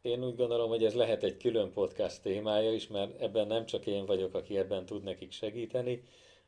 [0.03, 3.87] Én úgy gondolom, hogy ez lehet egy külön podcast témája is, mert ebben nem csak
[3.87, 6.03] én vagyok, aki ebben tud nekik segíteni,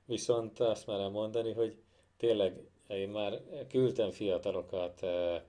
[0.05, 1.77] viszont azt merem mondani, hogy
[2.17, 5.43] tényleg én már küldtem fiatalokat eh,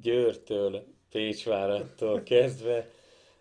[0.00, 2.88] Győrtől, Pécsvárattól kezdve,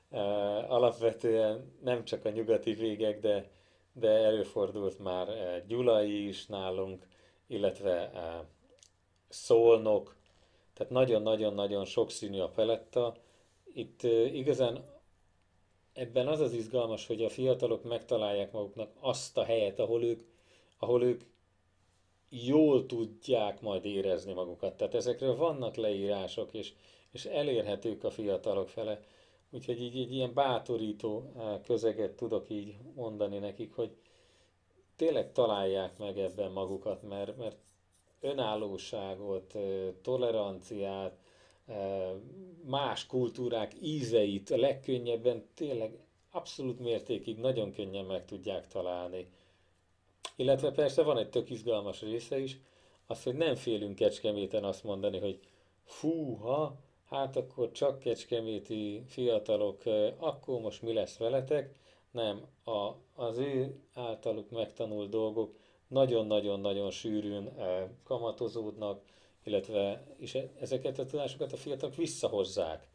[0.10, 3.50] eh, alapvetően nem csak a nyugati végek, de,
[3.94, 7.08] de előfordult már eh, Gyulai is nálunk,
[7.48, 8.12] illetve
[9.30, 10.16] Szolnok,
[10.74, 13.23] tehát nagyon-nagyon-nagyon sokszínű a peletta.
[13.74, 14.04] Itt
[14.34, 14.86] igazán
[15.94, 20.22] ebben az az izgalmas, hogy a fiatalok megtalálják maguknak azt a helyet, ahol ők,
[20.78, 21.22] ahol ők
[22.30, 24.78] jól tudják majd érezni magukat.
[24.78, 26.74] Tehát ezekről vannak leírások, és,
[27.12, 29.00] és elérhetők a fiatalok fele.
[29.50, 31.32] Úgyhogy így egy ilyen bátorító
[31.64, 33.96] közeget tudok így mondani nekik, hogy
[34.96, 37.58] tényleg találják meg ebben magukat, mert, mert
[38.20, 39.54] önállóságot,
[40.02, 41.23] toleranciát,
[42.66, 45.98] más kultúrák ízeit a legkönnyebben tényleg
[46.32, 49.28] abszolút mértékig nagyon könnyen meg tudják találni.
[50.36, 52.60] Illetve persze van egy tök izgalmas része is,
[53.08, 55.40] az, hogy nem félünk Kecskeméten azt mondani, hogy
[55.84, 59.82] fúha, hát akkor csak kecskeméti fiatalok,
[60.18, 61.76] akkor most mi lesz veletek?
[62.12, 65.56] Nem, a, az ő általuk megtanult dolgok
[65.88, 67.50] nagyon-nagyon-nagyon sűrűn
[68.04, 69.02] kamatozódnak,
[69.44, 72.88] illetve és e, ezeket a tudásokat a fiatalok visszahozzák.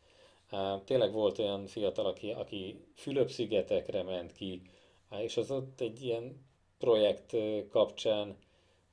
[0.85, 4.63] Tényleg volt olyan fiatal, aki, aki Fülöp-szigetekre ment ki,
[5.19, 6.47] és az ott egy ilyen
[6.79, 7.37] projekt
[7.71, 8.37] kapcsán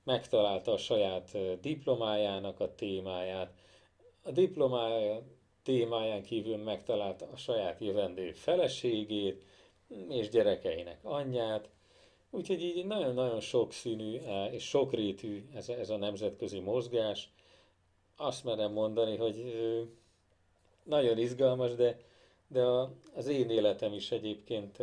[0.03, 3.53] megtalálta a saját diplomájának a témáját.
[4.23, 5.23] A diplomája
[5.63, 9.43] témáján kívül megtalálta a saját jövendő feleségét
[10.09, 11.69] és gyerekeinek anyját,
[12.35, 14.19] Úgyhogy így nagyon-nagyon sokszínű
[14.51, 17.29] és sokrétű ez a, ez a nemzetközi mozgás.
[18.15, 19.53] Azt merem mondani, hogy
[20.83, 21.99] nagyon izgalmas, de,
[22.47, 22.63] de
[23.15, 24.77] az én életem is egyébként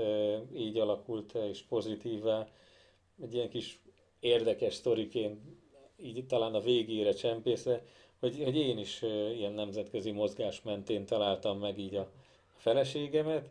[0.54, 2.48] így alakult és pozitívvá.
[3.22, 3.80] Egy ilyen kis
[4.20, 5.40] érdekes sztoriként,
[5.96, 7.84] így talán a végére csempészve,
[8.20, 9.02] hogy, hogy én is
[9.36, 12.10] ilyen nemzetközi mozgás mentén találtam meg így a
[12.56, 13.48] feleségemet,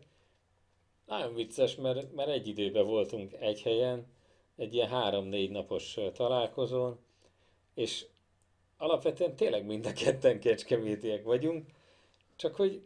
[1.06, 4.06] nagyon vicces, mert, mert egy időben voltunk egy helyen,
[4.56, 6.98] egy ilyen három-négy napos találkozón,
[7.74, 8.06] és
[8.82, 11.66] alapvetően tényleg mind a ketten kecskemétiek vagyunk,
[12.36, 12.82] csak hogy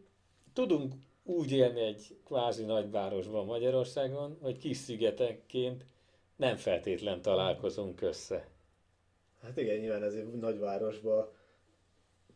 [0.52, 5.84] tudunk úgy élni egy kvázi nagyvárosban Magyarországon, hogy kis szigetenként
[6.36, 8.48] nem feltétlen találkozunk össze.
[9.42, 11.32] Hát igen, nyilván egy nagyvárosban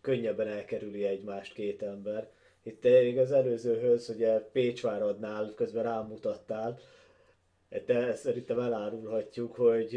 [0.00, 2.30] könnyebben elkerüli egymást két ember,
[2.62, 6.78] itt még az előzőhöz, ugye Pécsváradnál közben rámutattál,
[7.86, 9.94] de szerintem elárulhatjuk, hogy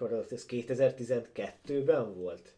[0.00, 2.54] akkor ez 2012-ben volt.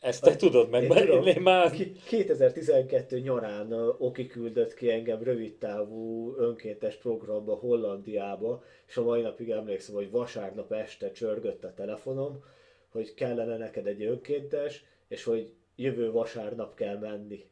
[0.00, 1.70] Ezt te tudod meg, mert én, én már...
[2.06, 9.94] 2012 nyarán Oki küldött ki engem rövidtávú önkéntes programba Hollandiába, és a mai napig emlékszem,
[9.94, 12.44] hogy vasárnap este csörgött a telefonom,
[12.88, 17.44] hogy kellene neked egy önkéntes, és hogy jövő vasárnap kell menni.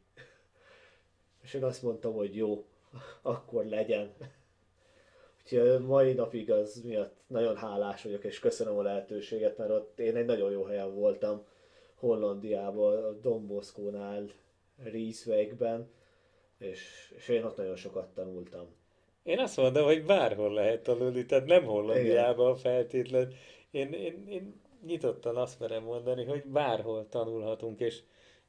[1.43, 2.65] És én azt mondtam, hogy jó,
[3.21, 4.13] akkor legyen.
[5.43, 10.15] Úgyhogy mai napig az miatt nagyon hálás vagyok, és köszönöm a lehetőséget, mert ott én
[10.15, 11.45] egy nagyon jó helyen voltam,
[11.95, 14.29] Hollandiában, a Domboszkónál,
[14.83, 15.91] Rieswegben,
[16.57, 18.67] és, és én ott nagyon sokat tanultam.
[19.23, 23.33] Én azt mondom, hogy bárhol lehet tanulni, tehát nem Hollandiában feltétlenül.
[23.71, 28.01] Én, én, én nyitottan azt merem mondani, hogy bárhol tanulhatunk, és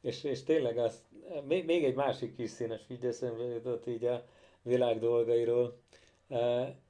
[0.04, 1.02] és, és tényleg az,
[1.46, 4.24] még, még egy másik kis színes így eszembe jutott így a
[4.62, 5.78] világ dolgairól.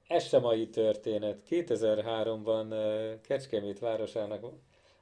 [0.08, 1.42] Ez sem mai történet.
[1.50, 2.74] 2003-ban
[3.22, 4.46] Kecskemét városának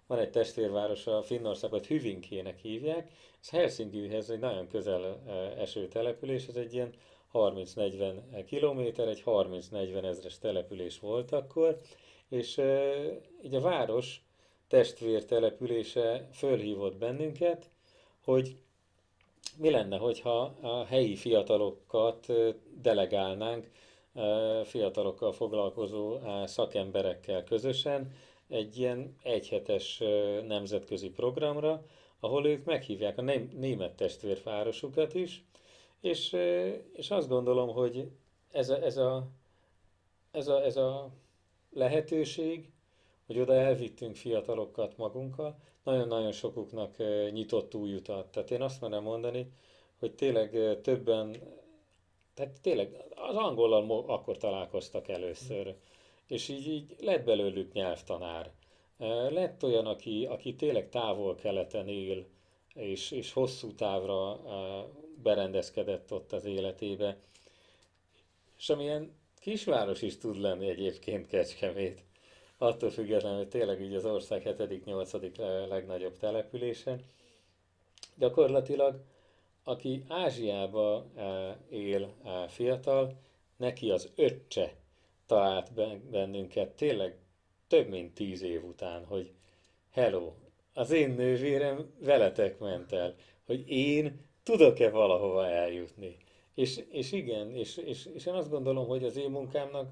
[0.06, 3.10] van egy testvérvárosa, Finnországot Hüvinkének hívják.
[3.40, 5.22] Ez Helsinkihez egy nagyon közel
[5.58, 6.92] eső település, ez egy ilyen
[7.32, 11.76] 30-40 kilométer, egy 30-40 ezres település volt akkor,
[12.28, 12.60] és
[13.42, 14.22] így a város
[14.68, 17.70] testvér települése fölhívott bennünket,
[18.24, 18.56] hogy
[19.56, 22.26] mi lenne, hogyha a helyi fiatalokat
[22.82, 23.70] delegálnánk,
[24.64, 28.12] fiatalokkal foglalkozó szakemberekkel közösen
[28.48, 30.02] egy ilyen egyhetes
[30.46, 31.84] nemzetközi programra,
[32.20, 35.44] ahol ők meghívják a német testvérvárosukat is,
[36.00, 36.32] és,
[36.92, 38.10] és azt gondolom, hogy
[38.50, 39.26] ez a, ez a,
[40.30, 41.10] ez a, ez a
[41.70, 42.70] lehetőség,
[43.26, 46.96] hogy oda elvittünk fiatalokat magunkkal, nagyon-nagyon sokuknak
[47.30, 48.26] nyitott új utat.
[48.26, 49.52] Tehát én azt merem mondani,
[49.98, 51.36] hogy tényleg többen,
[52.42, 55.74] tehát tényleg az angollal akkor találkoztak először,
[56.26, 58.50] és így, így lett belőlük nyelvtanár.
[59.30, 62.26] Lett olyan, aki, aki tényleg távol-keleten él,
[62.74, 64.40] és, és hosszú távra
[65.22, 67.16] berendezkedett ott az életébe.
[68.58, 72.04] És amilyen kisváros is tud lenni egyébként Kecskemét,
[72.58, 75.68] attól függetlenül, hogy tényleg így az ország 7.-8.
[75.68, 76.98] legnagyobb települése.
[78.16, 79.00] Gyakorlatilag,
[79.64, 81.06] aki Ázsiába
[81.68, 82.14] él
[82.48, 83.16] fiatal,
[83.56, 84.74] neki az öccse
[85.26, 85.72] talált
[86.10, 87.16] bennünket tényleg
[87.68, 89.32] több mint tíz év után, hogy
[89.90, 90.32] hello,
[90.74, 93.14] az én nővérem veletek ment el,
[93.46, 96.16] hogy én tudok-e valahova eljutni.
[96.54, 99.90] És, és igen, és, és, és én azt gondolom, hogy az én munkámnak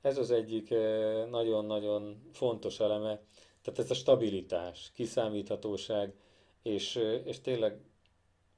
[0.00, 3.20] ez az egyik eh, nagyon-nagyon fontos eleme,
[3.62, 6.14] tehát ez a stabilitás, kiszámíthatóság,
[6.62, 7.80] és, eh, és tényleg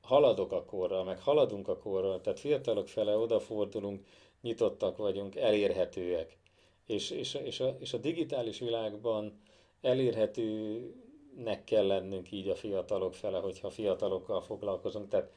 [0.02, 4.06] haladok a korral, meg haladunk a korral, tehát fiatalok fele odafordulunk,
[4.40, 6.36] nyitottak vagyunk, elérhetőek.
[6.86, 9.40] És, és, és, a, és a digitális világban
[9.80, 15.08] elérhetőnek kell lennünk így a fiatalok fele, hogyha fiatalokkal foglalkozunk.
[15.08, 15.32] Tehát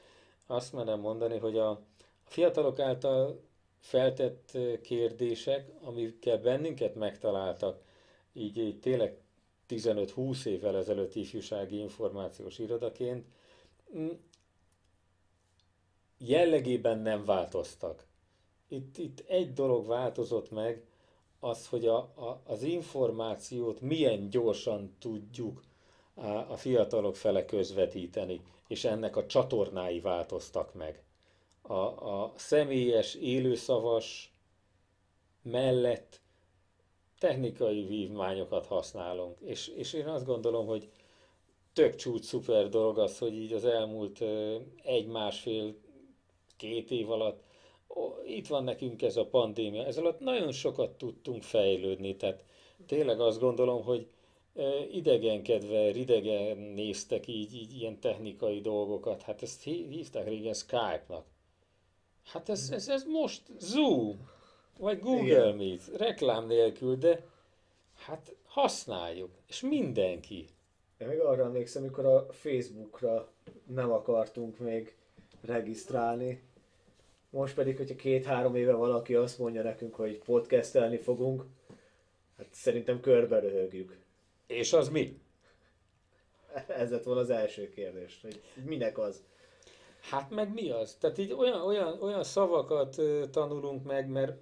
[0.47, 1.79] azt merem mondani, hogy a, a
[2.23, 3.41] fiatalok által
[3.79, 7.81] feltett kérdések, amikkel bennünket megtaláltak,
[8.33, 9.17] így, így tényleg
[9.69, 13.25] 15-20 évvel ezelőtt ifjúsági információs irodaként,
[16.17, 18.07] jellegében nem változtak.
[18.67, 20.83] Itt, itt egy dolog változott meg,
[21.39, 25.63] az, hogy a, a, az információt milyen gyorsan tudjuk
[26.13, 31.03] a, a fiatalok fele közvetíteni, és ennek a csatornái változtak meg
[31.61, 34.33] a, a személyes, élőszavas
[35.41, 36.21] mellett
[37.19, 39.39] technikai vívmányokat használunk.
[39.39, 40.89] És, és én azt gondolom, hogy
[41.73, 44.23] tök csúcs szuper dolog az, hogy így az elmúlt
[44.83, 45.75] egy-másfél,
[46.57, 47.43] két év alatt
[48.25, 52.43] itt van nekünk ez a pandémia, ez alatt nagyon sokat tudtunk fejlődni, tehát
[52.85, 54.07] tényleg azt gondolom, hogy
[54.91, 61.25] idegenkedve, ridegen néztek így, így ilyen technikai dolgokat, hát ezt hívták régen Skype-nak.
[62.23, 64.29] Hát ez, ez, ez most Zoom,
[64.79, 65.55] vagy Google Igen.
[65.55, 67.25] Meet, reklám nélkül, de
[67.95, 70.47] hát használjuk, és mindenki.
[70.97, 73.31] Én még arra emlékszem, amikor a Facebookra
[73.65, 74.95] nem akartunk még
[75.45, 76.41] regisztrálni,
[77.29, 81.45] most pedig, hogyha két-három éve valaki azt mondja nekünk, hogy podcastelni fogunk,
[82.37, 83.97] hát szerintem körbe röhögjük.
[84.47, 85.19] És az mi?
[86.67, 89.23] Ez lett volna az első kérdés, hogy minek az?
[89.99, 90.97] Hát meg mi az?
[90.99, 94.37] Tehát így olyan, olyan, olyan szavakat tanulunk meg, mert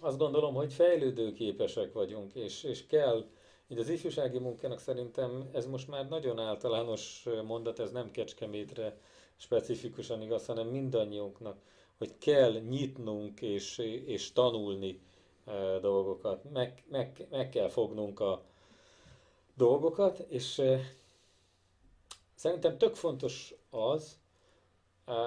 [0.00, 3.24] azt gondolom, hogy fejlődőképesek vagyunk, és, és kell,
[3.68, 8.96] így az ifjúsági munkának szerintem ez most már nagyon általános mondat, ez nem Kecskemétre
[9.40, 11.58] specifikusan igaz, hanem mindannyiunknak,
[11.98, 15.00] hogy kell nyitnunk és, és tanulni
[15.44, 18.42] e, dolgokat, meg, meg, meg kell fognunk a
[19.54, 20.80] dolgokat, és e,
[22.34, 24.18] szerintem tök fontos az,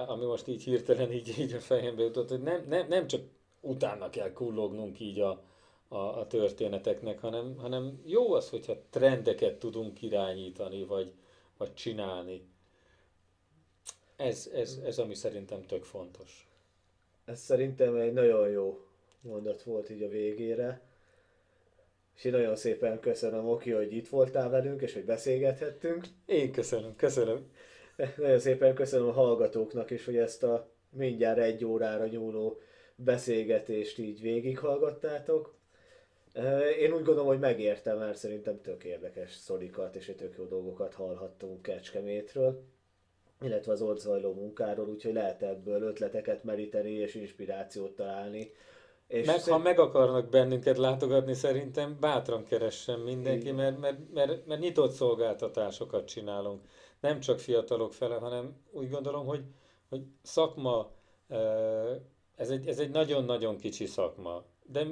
[0.08, 3.22] ami most így hirtelen így, így a fejembe jutott, hogy nem, nem, nem csak
[3.62, 5.44] utána kell kullognunk így a,
[5.88, 11.14] a, a történeteknek, hanem, hanem jó az, hogyha trendeket tudunk irányítani, vagy,
[11.58, 12.52] vagy csinálni.
[14.16, 16.48] Ez, ez, ez, ami szerintem tök fontos.
[17.26, 18.80] Ez szerintem egy nagyon jó
[19.22, 20.82] mondat volt így a végére.
[22.16, 26.06] És én nagyon szépen köszönöm, Oki, hogy itt voltál velünk, és hogy beszélgethettünk.
[26.26, 27.52] Én köszönöm, köszönöm.
[28.18, 32.60] Nagyon szépen köszönöm a hallgatóknak is, hogy ezt a mindjárt egy órára nyúló
[32.96, 35.56] beszélgetést így végighallgattátok.
[36.80, 41.62] Én úgy gondolom, hogy megértem, mert szerintem tök érdekes szorikat és tök jó dolgokat hallhattunk
[41.62, 42.64] Kecskemétről,
[43.44, 48.52] illetve az ott zajló munkáról, úgyhogy lehet ebből ötleteket meríteni és inspirációt találni.
[49.08, 49.58] És Meg, szerint...
[49.58, 56.08] ha meg akarnak bennünket látogatni, szerintem bátran keressen mindenki, mert, mert, mert, mert nyitott szolgáltatásokat
[56.08, 56.62] csinálunk.
[57.00, 59.44] Nem csak fiatalok fele, hanem úgy gondolom, hogy,
[59.90, 60.92] hogy szakma,
[62.36, 64.86] ez egy, ez egy nagyon-nagyon kicsi szakma, de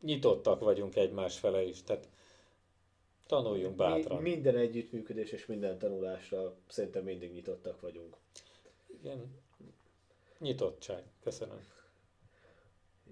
[0.00, 2.08] nyitottak vagyunk egymás fele is, tehát
[3.32, 4.22] tanuljunk bátran.
[4.22, 8.16] Mi, minden együttműködés és minden tanulásra szerintem mindig nyitottak vagyunk.
[9.02, 9.40] ilyen
[10.38, 11.02] nyitottság.
[11.22, 11.60] Köszönöm.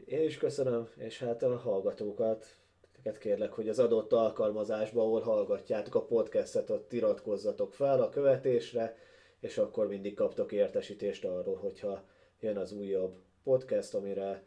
[0.05, 2.47] Én is köszönöm, és hát a hallgatókat,
[2.93, 8.97] teket kérlek, hogy az adott alkalmazásban, ahol hallgatjátok a podcastet, ott iratkozzatok fel a követésre,
[9.39, 12.05] és akkor mindig kaptok értesítést arról, hogyha
[12.41, 14.45] jön az újabb podcast, amire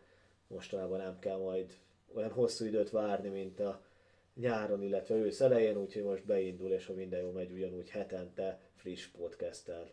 [0.47, 1.78] mostanában nem kell majd
[2.13, 3.82] olyan hosszú időt várni, mint a
[4.36, 9.08] nyáron, illetve ősz elején, úgyhogy most beindul, és ha minden jó megy, ugyanúgy hetente friss
[9.08, 9.92] podcasttel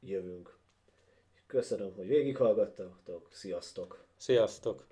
[0.00, 0.58] jövünk.
[1.46, 4.04] Köszönöm, hogy végighallgattatok, sziasztok!
[4.16, 4.88] Sziasztok!